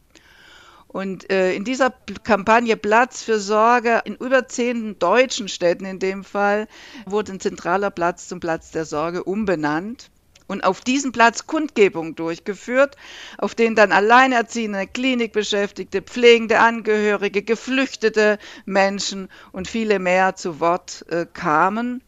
Und 0.94 1.28
äh, 1.28 1.52
in 1.54 1.64
dieser 1.64 1.92
Kampagne 2.22 2.76
Platz 2.76 3.20
für 3.20 3.40
Sorge 3.40 4.02
in 4.04 4.14
über 4.14 4.46
zehn 4.46 4.96
deutschen 5.00 5.48
Städten 5.48 5.86
in 5.86 5.98
dem 5.98 6.22
Fall 6.22 6.68
wurde 7.04 7.32
ein 7.32 7.40
zentraler 7.40 7.90
Platz 7.90 8.28
zum 8.28 8.38
Platz 8.38 8.70
der 8.70 8.84
Sorge 8.84 9.24
umbenannt 9.24 10.08
und 10.46 10.62
auf 10.62 10.82
diesem 10.82 11.10
Platz 11.10 11.48
Kundgebungen 11.48 12.14
durchgeführt, 12.14 12.96
auf 13.38 13.56
denen 13.56 13.74
dann 13.74 13.90
alleinerziehende, 13.90 14.86
Klinikbeschäftigte, 14.86 16.00
pflegende 16.00 16.60
Angehörige, 16.60 17.42
geflüchtete 17.42 18.38
Menschen 18.64 19.28
und 19.50 19.66
viele 19.66 19.98
mehr 19.98 20.36
zu 20.36 20.60
Wort 20.60 21.06
äh, 21.08 21.26
kamen. 21.26 22.04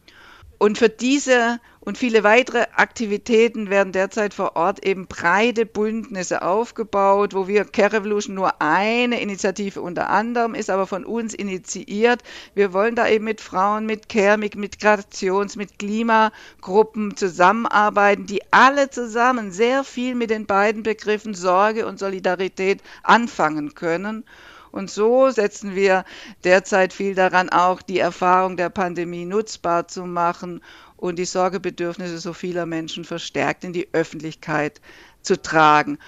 Und 0.58 0.78
für 0.78 0.90
diese 0.90 1.58
und 1.86 1.96
viele 1.96 2.24
weitere 2.24 2.66
Aktivitäten 2.74 3.70
werden 3.70 3.92
derzeit 3.92 4.34
vor 4.34 4.56
Ort 4.56 4.84
eben 4.84 5.06
breite 5.06 5.64
Bündnisse 5.64 6.42
aufgebaut, 6.42 7.32
wo 7.32 7.46
wir 7.46 7.64
Care 7.64 7.92
Revolution 7.92 8.34
nur 8.34 8.60
eine 8.60 9.20
Initiative 9.20 9.80
unter 9.80 10.10
anderem 10.10 10.56
ist, 10.56 10.68
aber 10.68 10.88
von 10.88 11.04
uns 11.04 11.32
initiiert. 11.32 12.24
Wir 12.54 12.72
wollen 12.72 12.96
da 12.96 13.06
eben 13.06 13.24
mit 13.24 13.40
Frauen, 13.40 13.86
mit 13.86 14.08
Care, 14.08 14.36
mit 14.36 14.56
Migrations-, 14.56 15.56
mit 15.56 15.78
Klimagruppen 15.78 17.16
zusammenarbeiten, 17.16 18.26
die 18.26 18.42
alle 18.50 18.90
zusammen 18.90 19.52
sehr 19.52 19.84
viel 19.84 20.16
mit 20.16 20.30
den 20.30 20.46
beiden 20.46 20.82
Begriffen 20.82 21.34
Sorge 21.34 21.86
und 21.86 22.00
Solidarität 22.00 22.82
anfangen 23.04 23.76
können. 23.76 24.24
Und 24.72 24.90
so 24.90 25.30
setzen 25.30 25.74
wir 25.74 26.04
derzeit 26.44 26.92
viel 26.92 27.14
daran, 27.14 27.48
auch 27.48 27.80
die 27.80 27.98
Erfahrung 27.98 28.58
der 28.58 28.68
Pandemie 28.68 29.24
nutzbar 29.24 29.88
zu 29.88 30.04
machen 30.04 30.60
und 30.96 31.18
die 31.18 31.24
Sorgebedürfnisse 31.24 32.18
so 32.18 32.32
vieler 32.32 32.66
Menschen 32.66 33.04
verstärkt 33.04 33.64
in 33.64 33.72
die 33.72 33.88
Öffentlichkeit 33.92 34.80
zu 35.26 35.40
tragen. 35.40 35.98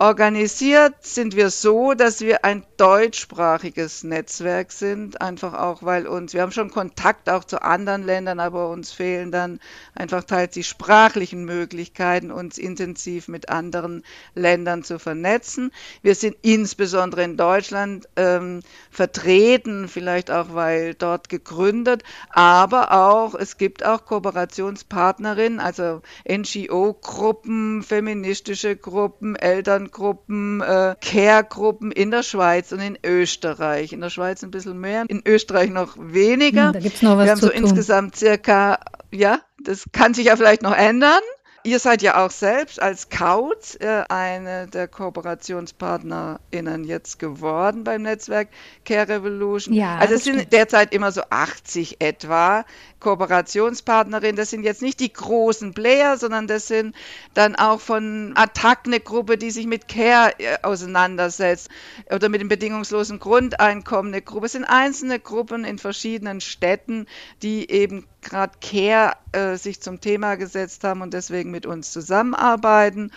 Organisiert 0.00 0.94
sind 1.04 1.34
wir 1.34 1.50
so, 1.50 1.92
dass 1.92 2.20
wir 2.20 2.44
ein 2.44 2.64
deutschsprachiges 2.76 4.04
Netzwerk 4.04 4.70
sind, 4.70 5.20
einfach 5.20 5.54
auch, 5.54 5.82
weil 5.82 6.06
uns, 6.06 6.34
wir 6.34 6.42
haben 6.42 6.52
schon 6.52 6.70
Kontakt 6.70 7.28
auch 7.28 7.42
zu 7.42 7.62
anderen 7.62 8.04
Ländern, 8.04 8.38
aber 8.38 8.70
uns 8.70 8.92
fehlen 8.92 9.32
dann 9.32 9.58
einfach 9.96 10.22
teils 10.22 10.54
die 10.54 10.62
sprachlichen 10.62 11.44
Möglichkeiten, 11.44 12.30
uns 12.30 12.58
intensiv 12.58 13.26
mit 13.26 13.48
anderen 13.48 14.04
Ländern 14.36 14.84
zu 14.84 15.00
vernetzen. 15.00 15.72
Wir 16.02 16.14
sind 16.14 16.36
insbesondere 16.42 17.24
in 17.24 17.36
Deutschland 17.36 18.08
ähm, 18.14 18.60
vertreten, 18.92 19.88
vielleicht 19.88 20.30
auch, 20.30 20.54
weil 20.54 20.94
dort 20.94 21.28
gegründet, 21.28 22.04
aber 22.30 22.92
auch, 22.92 23.34
es 23.34 23.56
gibt 23.56 23.84
auch 23.84 24.04
Kooperationspartnerinnen, 24.04 25.58
also 25.58 26.02
NGO-Gruppen, 26.28 27.82
feministische 27.82 28.67
Gruppen, 28.76 29.36
Eltern 29.36 29.90
Gruppen, 29.90 30.60
äh, 30.60 30.94
Care-Gruppen 31.00 31.92
in 31.92 32.10
der 32.10 32.22
Schweiz 32.22 32.72
und 32.72 32.80
in 32.80 32.98
Österreich. 33.04 33.92
In 33.92 34.00
der 34.00 34.10
Schweiz 34.10 34.42
ein 34.42 34.50
bisschen 34.50 34.78
mehr, 34.78 35.04
in 35.08 35.22
Österreich 35.26 35.70
noch 35.70 35.96
weniger. 35.98 36.68
Hm, 36.68 36.72
da 36.72 36.80
gibt's 36.80 37.02
noch 37.02 37.16
was 37.16 37.24
Wir 37.24 37.30
haben 37.32 37.40
zu 37.40 37.46
so 37.46 37.52
tun. 37.52 37.62
insgesamt 37.62 38.16
circa, 38.16 38.78
ja, 39.10 39.40
das 39.62 39.84
kann 39.92 40.14
sich 40.14 40.26
ja 40.26 40.36
vielleicht 40.36 40.62
noch 40.62 40.76
ändern. 40.76 41.20
Ihr 41.68 41.80
seid 41.80 42.00
ja 42.00 42.24
auch 42.24 42.30
selbst 42.30 42.80
als 42.80 43.10
Kauz 43.10 43.76
äh, 43.78 44.02
eine 44.08 44.68
der 44.68 44.88
KooperationspartnerInnen 44.88 46.84
jetzt 46.84 47.18
geworden 47.18 47.84
beim 47.84 48.00
Netzwerk 48.00 48.48
Care 48.86 49.06
Revolution. 49.06 49.74
Ja, 49.74 49.98
also 49.98 50.14
es 50.14 50.24
sind 50.24 50.36
stimmt. 50.36 50.54
derzeit 50.54 50.94
immer 50.94 51.12
so 51.12 51.20
80 51.28 52.00
etwa 52.00 52.64
Kooperationspartnerinnen. 53.00 54.36
Das 54.36 54.48
sind 54.48 54.64
jetzt 54.64 54.80
nicht 54.80 54.98
die 54.98 55.12
großen 55.12 55.74
Player, 55.74 56.16
sondern 56.16 56.46
das 56.46 56.68
sind 56.68 56.96
dann 57.34 57.54
auch 57.54 57.80
von 57.80 58.32
Attac 58.34 58.86
eine 58.86 58.98
Gruppe, 58.98 59.36
die 59.36 59.50
sich 59.50 59.66
mit 59.66 59.88
Care 59.88 60.32
äh, 60.38 60.56
auseinandersetzt 60.62 61.68
oder 62.10 62.30
mit 62.30 62.40
dem 62.40 62.48
bedingungslosen 62.48 63.18
Grundeinkommen 63.18 64.14
eine 64.14 64.22
Gruppe. 64.22 64.46
Es 64.46 64.52
sind 64.52 64.64
einzelne 64.64 65.20
Gruppen 65.20 65.66
in 65.66 65.76
verschiedenen 65.76 66.40
Städten, 66.40 67.04
die 67.42 67.70
eben 67.70 68.06
gerade 68.28 68.52
Care 68.60 69.14
äh, 69.32 69.56
sich 69.56 69.80
zum 69.80 70.00
Thema 70.00 70.36
gesetzt 70.36 70.84
haben 70.84 71.02
und 71.02 71.12
deswegen 71.12 71.50
mit 71.50 71.66
uns 71.66 71.92
zusammenarbeiten. 71.92 73.10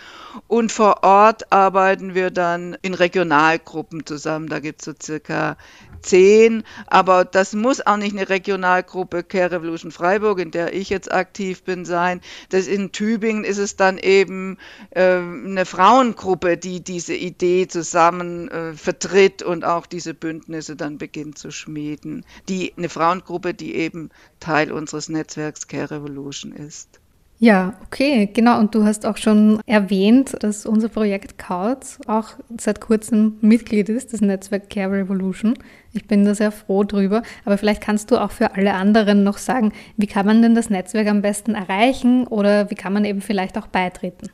Und 0.48 0.72
vor 0.72 1.04
Ort 1.04 1.52
arbeiten 1.52 2.14
wir 2.14 2.30
dann 2.30 2.76
in 2.82 2.94
Regionalgruppen 2.94 4.04
zusammen. 4.04 4.48
Da 4.48 4.60
gibt 4.60 4.80
es 4.80 4.86
so 4.86 4.92
circa 5.00 5.56
zehn, 6.02 6.64
aber 6.86 7.24
das 7.24 7.54
muss 7.54 7.86
auch 7.86 7.96
nicht 7.96 8.16
eine 8.16 8.28
Regionalgruppe 8.28 9.22
Care 9.22 9.52
Revolution 9.52 9.92
Freiburg, 9.92 10.40
in 10.40 10.50
der 10.50 10.74
ich 10.74 10.90
jetzt 10.90 11.12
aktiv 11.12 11.62
bin, 11.62 11.84
sein. 11.84 12.20
Das 12.48 12.66
in 12.66 12.92
Tübingen 12.92 13.44
ist 13.44 13.58
es 13.58 13.76
dann 13.76 13.98
eben 13.98 14.58
äh, 14.90 15.18
eine 15.18 15.64
Frauengruppe, 15.64 16.56
die 16.56 16.82
diese 16.82 17.14
Idee 17.14 17.68
zusammen 17.68 18.48
äh, 18.48 18.72
vertritt 18.74 19.42
und 19.42 19.64
auch 19.64 19.86
diese 19.86 20.12
Bündnisse 20.14 20.76
dann 20.76 20.98
beginnt 20.98 21.38
zu 21.38 21.50
schmieden. 21.50 22.24
Die 22.48 22.72
eine 22.76 22.88
Frauengruppe, 22.88 23.54
die 23.54 23.76
eben 23.76 24.10
Teil 24.40 24.72
unseres 24.72 25.01
Netzwerks 25.08 25.68
Care 25.68 25.90
Revolution 25.90 26.52
ist. 26.52 27.00
Ja, 27.42 27.74
okay, 27.84 28.30
genau. 28.32 28.60
Und 28.60 28.72
du 28.72 28.84
hast 28.84 29.04
auch 29.04 29.16
schon 29.16 29.60
erwähnt, 29.66 30.36
dass 30.44 30.64
unser 30.64 30.88
Projekt 30.88 31.38
Kautz 31.38 31.98
auch 32.06 32.28
seit 32.56 32.80
kurzem 32.80 33.36
Mitglied 33.40 33.88
ist, 33.88 34.12
das 34.12 34.20
Netzwerk 34.20 34.70
Care 34.70 34.92
Revolution. 34.92 35.58
Ich 35.92 36.06
bin 36.06 36.24
da 36.24 36.36
sehr 36.36 36.52
froh 36.52 36.84
drüber. 36.84 37.24
Aber 37.44 37.58
vielleicht 37.58 37.82
kannst 37.82 38.12
du 38.12 38.18
auch 38.18 38.30
für 38.30 38.54
alle 38.54 38.74
anderen 38.74 39.24
noch 39.24 39.38
sagen, 39.38 39.72
wie 39.96 40.06
kann 40.06 40.24
man 40.24 40.40
denn 40.40 40.54
das 40.54 40.70
Netzwerk 40.70 41.08
am 41.08 41.20
besten 41.20 41.56
erreichen 41.56 42.28
oder 42.28 42.70
wie 42.70 42.76
kann 42.76 42.92
man 42.92 43.04
eben 43.04 43.20
vielleicht 43.20 43.58
auch 43.58 43.66
beitreten? 43.66 44.30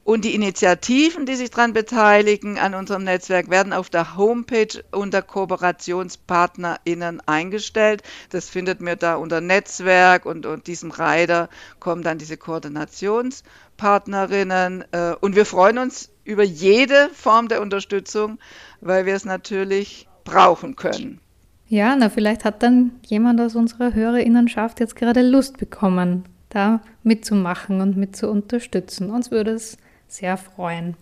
Und 0.04 0.24
die 0.24 0.34
Initiativen, 0.34 1.26
die 1.26 1.36
sich 1.36 1.50
daran 1.50 1.72
beteiligen 1.72 2.58
an 2.58 2.74
unserem 2.74 3.04
Netzwerk, 3.04 3.48
werden 3.50 3.72
auf 3.72 3.88
der 3.90 4.16
Homepage 4.16 4.82
unter 4.92 5.22
KooperationspartnerInnen 5.22 7.20
eingestellt. 7.26 8.02
Das 8.30 8.48
findet 8.48 8.80
man 8.80 8.98
da 8.98 9.14
unter 9.16 9.40
Netzwerk 9.40 10.26
und, 10.26 10.46
und 10.46 10.66
diesem 10.66 10.90
Reiter 10.90 11.48
kommen 11.78 12.02
dann 12.02 12.18
diese 12.18 12.36
Koordinationspartnerinnen. 12.36 14.84
Äh, 14.92 15.14
und 15.20 15.36
wir 15.36 15.46
freuen 15.46 15.78
uns 15.78 16.10
über 16.24 16.42
jede 16.42 17.08
Form 17.12 17.46
der 17.48 17.60
Unterstützung, 17.60 18.40
weil 18.80 19.06
wir 19.06 19.14
es 19.14 19.24
natürlich 19.24 20.08
brauchen 20.24 20.74
können. 20.76 21.20
Ja, 21.68 21.94
na, 21.96 22.08
vielleicht 22.08 22.44
hat 22.44 22.64
dann 22.64 22.98
jemand 23.06 23.40
aus 23.40 23.54
unserer 23.54 23.94
Hörerinnenschaft 23.94 24.80
jetzt 24.80 24.96
gerade 24.96 25.22
Lust 25.22 25.56
bekommen, 25.56 26.24
da 26.50 26.82
mitzumachen 27.02 27.80
und 27.80 27.96
mit 27.96 28.14
zu 28.14 28.28
unterstützen. 28.28 29.10
Uns 29.10 29.30
würde 29.30 29.52
es 29.52 29.78
sehr 30.08 30.36
freuen. 30.36 30.96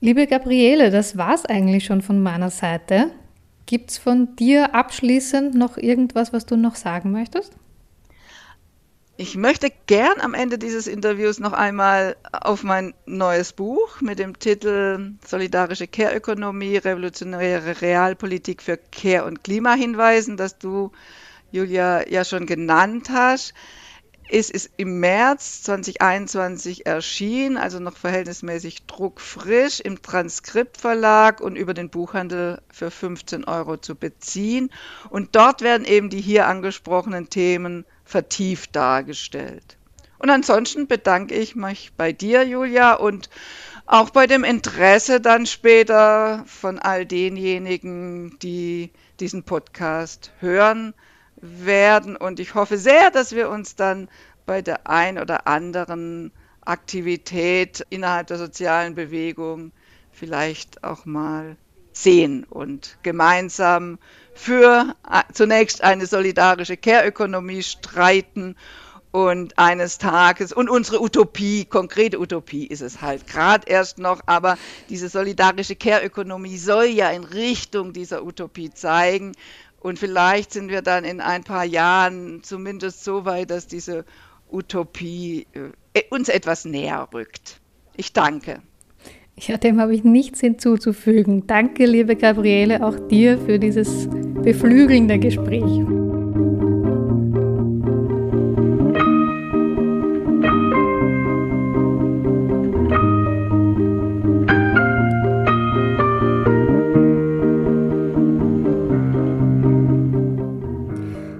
Liebe 0.00 0.26
Gabriele, 0.26 0.90
das 0.90 1.18
war's 1.18 1.44
eigentlich 1.44 1.84
schon 1.84 2.02
von 2.02 2.22
meiner 2.22 2.50
Seite. 2.50 3.10
Gibt's 3.66 3.98
von 3.98 4.34
dir 4.36 4.74
abschließend 4.74 5.54
noch 5.54 5.76
irgendwas, 5.76 6.32
was 6.32 6.46
du 6.46 6.56
noch 6.56 6.76
sagen 6.76 7.10
möchtest? 7.10 7.52
Ich 9.20 9.36
möchte 9.36 9.72
gern 9.86 10.20
am 10.20 10.32
Ende 10.32 10.58
dieses 10.58 10.86
Interviews 10.86 11.40
noch 11.40 11.52
einmal 11.52 12.14
auf 12.30 12.62
mein 12.62 12.94
neues 13.04 13.52
Buch 13.52 14.00
mit 14.00 14.20
dem 14.20 14.38
Titel 14.38 15.14
Solidarische 15.26 15.88
Care-Ökonomie, 15.88 16.76
revolutionäre 16.76 17.80
Realpolitik 17.80 18.62
für 18.62 18.76
Care 18.76 19.24
und 19.24 19.42
Klima 19.42 19.74
hinweisen, 19.74 20.36
das 20.36 20.56
du, 20.58 20.92
Julia, 21.50 22.08
ja 22.08 22.24
schon 22.24 22.46
genannt 22.46 23.08
hast. 23.10 23.54
Es 24.30 24.50
ist 24.50 24.70
im 24.76 25.00
März 25.00 25.62
2021 25.62 26.84
erschienen, 26.84 27.56
also 27.56 27.80
noch 27.80 27.96
verhältnismäßig 27.96 28.84
druckfrisch 28.86 29.80
im 29.80 30.02
Transkriptverlag 30.02 31.40
und 31.40 31.56
über 31.56 31.72
den 31.72 31.88
Buchhandel 31.88 32.60
für 32.70 32.90
15 32.90 33.44
Euro 33.44 33.78
zu 33.78 33.94
beziehen. 33.94 34.68
Und 35.08 35.34
dort 35.34 35.62
werden 35.62 35.86
eben 35.86 36.10
die 36.10 36.20
hier 36.20 36.46
angesprochenen 36.46 37.30
Themen 37.30 37.86
vertieft 38.04 38.76
dargestellt. 38.76 39.78
Und 40.18 40.28
ansonsten 40.28 40.86
bedanke 40.86 41.34
ich 41.34 41.56
mich 41.56 41.92
bei 41.96 42.12
dir, 42.12 42.42
Julia, 42.46 42.94
und 42.94 43.30
auch 43.86 44.10
bei 44.10 44.26
dem 44.26 44.44
Interesse 44.44 45.22
dann 45.22 45.46
später 45.46 46.44
von 46.46 46.78
all 46.78 47.06
denjenigen, 47.06 48.38
die 48.40 48.90
diesen 49.20 49.44
Podcast 49.44 50.32
hören 50.40 50.92
werden. 51.40 52.16
Und 52.16 52.40
ich 52.40 52.54
hoffe 52.54 52.78
sehr, 52.78 53.10
dass 53.10 53.32
wir 53.32 53.48
uns 53.48 53.76
dann 53.76 54.08
bei 54.46 54.62
der 54.62 54.86
ein 54.88 55.18
oder 55.18 55.46
anderen 55.46 56.32
Aktivität 56.62 57.86
innerhalb 57.90 58.26
der 58.26 58.38
sozialen 58.38 58.94
Bewegung 58.94 59.72
vielleicht 60.12 60.84
auch 60.84 61.04
mal 61.04 61.56
sehen 61.92 62.44
und 62.44 62.98
gemeinsam 63.02 63.98
für 64.34 64.94
zunächst 65.32 65.82
eine 65.82 66.06
solidarische 66.06 66.76
Care-Ökonomie 66.76 67.62
streiten 67.62 68.56
und 69.10 69.58
eines 69.58 69.98
Tages 69.98 70.52
und 70.52 70.68
unsere 70.68 71.02
Utopie, 71.02 71.64
konkrete 71.64 72.20
Utopie 72.20 72.66
ist 72.66 72.82
es 72.82 73.00
halt 73.00 73.26
gerade 73.26 73.66
erst 73.66 73.98
noch, 73.98 74.20
aber 74.26 74.58
diese 74.90 75.08
solidarische 75.08 75.76
Care-Ökonomie 75.76 76.58
soll 76.58 76.86
ja 76.86 77.10
in 77.10 77.24
Richtung 77.24 77.92
dieser 77.92 78.22
Utopie 78.22 78.70
zeigen 78.70 79.32
und 79.80 79.98
vielleicht 79.98 80.52
sind 80.52 80.70
wir 80.70 80.82
dann 80.82 81.04
in 81.04 81.20
ein 81.20 81.44
paar 81.44 81.64
Jahren 81.64 82.42
zumindest 82.42 83.04
so 83.04 83.24
weit, 83.24 83.50
dass 83.50 83.66
diese 83.66 84.04
Utopie 84.50 85.46
äh, 85.52 86.02
uns 86.10 86.28
etwas 86.28 86.64
näher 86.64 87.08
rückt. 87.12 87.60
Ich 87.96 88.12
danke. 88.12 88.60
Ja, 89.36 89.56
dem 89.56 89.80
habe 89.80 89.94
ich 89.94 90.02
nichts 90.02 90.40
hinzuzufügen. 90.40 91.46
Danke, 91.46 91.86
liebe 91.86 92.16
Gabriele, 92.16 92.84
auch 92.84 92.98
dir 93.08 93.38
für 93.38 93.58
dieses 93.58 94.08
beflügelnde 94.42 95.18
Gespräch. 95.18 96.07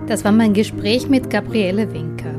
Das 0.09 0.25
war 0.25 0.33
mein 0.33 0.55
Gespräch 0.55 1.07
mit 1.11 1.29
Gabriele 1.29 1.93
Winker. 1.93 2.33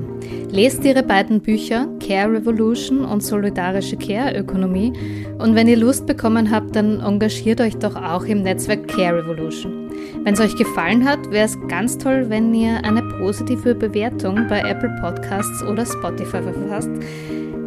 Lest 0.50 0.84
ihre 0.84 1.04
beiden 1.04 1.40
Bücher 1.40 1.88
Care 2.00 2.34
Revolution 2.34 3.06
und 3.06 3.22
Solidarische 3.22 3.96
Care-Ökonomie 3.96 4.92
und 5.38 5.54
wenn 5.54 5.68
ihr 5.68 5.78
Lust 5.78 6.08
bekommen 6.08 6.50
habt, 6.50 6.76
dann 6.76 7.00
engagiert 7.00 7.62
euch 7.62 7.78
doch 7.78 7.96
auch 7.96 8.26
im 8.26 8.42
Netzwerk 8.42 8.88
Care 8.88 9.20
Revolution. 9.20 9.92
Wenn 10.24 10.34
es 10.34 10.40
euch 10.40 10.56
gefallen 10.56 11.08
hat, 11.08 11.20
wäre 11.30 11.46
es 11.46 11.60
ganz 11.68 12.00
toll, 12.00 12.26
wenn 12.30 12.56
ihr 12.56 12.84
eine 12.84 13.04
positive 13.20 13.76
Bewertung 13.76 14.48
bei 14.50 14.62
Apple 14.62 14.98
Podcasts 15.00 15.62
oder 15.62 15.86
Spotify 15.86 16.42
verfasst. 16.42 16.90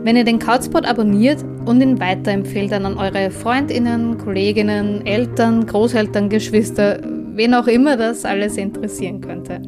Wenn 0.03 0.17
ihr 0.17 0.25
den 0.25 0.41
Couchspot 0.41 0.85
abonniert 0.85 1.45
und 1.65 1.81
ihn 1.81 2.01
weiterempfehlt 2.01 2.73
dann 2.73 2.87
an 2.87 2.99
eure 2.99 3.31
Freundinnen, 3.31 4.19
Kolleginnen, 4.19 5.07
Eltern, 5.07 5.65
Großeltern, 5.65 6.29
Geschwister, 6.29 6.99
wen 7.35 7.55
auch 7.55 7.67
immer 7.67 7.97
das 7.97 8.25
alles 8.25 8.57
interessieren 8.57 9.21
könnte. 9.21 9.61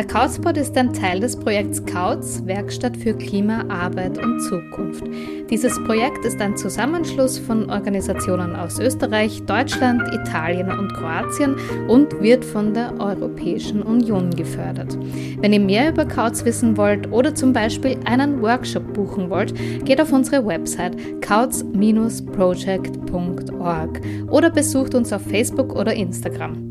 Der 0.00 0.08
Couchspot 0.08 0.56
ist 0.56 0.74
ein 0.78 0.94
Teil 0.94 1.20
des 1.20 1.36
Projekts 1.36 1.84
Couts, 1.84 2.46
Werkstatt 2.46 2.96
für 2.96 3.12
Klima, 3.12 3.66
Arbeit 3.68 4.16
und 4.16 4.40
Zukunft. 4.40 5.04
Dieses 5.50 5.74
Projekt 5.84 6.24
ist 6.24 6.40
ein 6.40 6.56
Zusammenschluss 6.56 7.38
von 7.38 7.68
Organisationen 7.68 8.56
aus 8.56 8.78
Österreich, 8.78 9.42
Deutschland, 9.44 10.00
Italien 10.14 10.70
und 10.70 10.90
Kroatien 10.94 11.54
und 11.86 12.18
wird 12.22 12.46
von 12.46 12.72
der 12.72 12.98
Europäischen 12.98 13.82
Union 13.82 14.30
gefördert. 14.30 14.96
Wenn 15.38 15.52
ihr 15.52 15.60
mehr 15.60 15.90
über 15.90 16.06
Couts 16.06 16.46
wissen 16.46 16.78
wollt 16.78 17.12
oder 17.12 17.34
zum 17.34 17.52
Beispiel 17.52 17.98
einen 18.06 18.40
Workshop 18.40 18.94
buchen 18.94 19.28
wollt, 19.28 19.52
geht 19.84 20.00
auf 20.00 20.14
unsere 20.14 20.46
Website 20.46 20.96
couts-project.org 21.20 24.00
oder 24.30 24.48
besucht 24.48 24.94
uns 24.94 25.12
auf 25.12 25.20
Facebook 25.20 25.76
oder 25.76 25.92
Instagram. 25.92 26.69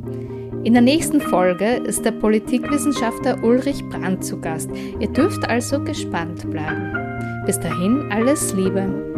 In 0.66 0.74
der 0.74 0.82
nächsten 0.82 1.22
Folge 1.22 1.76
ist 1.86 2.04
der 2.04 2.12
Politikwissenschaftler 2.12 3.42
Ulrich 3.44 3.82
Brandt 3.90 4.26
zu 4.26 4.42
Gast. 4.42 4.70
Ihr 5.00 5.08
dürft 5.08 5.48
also 5.48 5.82
gespannt 5.82 6.50
bleiben. 6.52 6.94
Bis 7.46 7.58
dahin 7.62 8.12
alles 8.12 8.54
Liebe. 8.54 9.10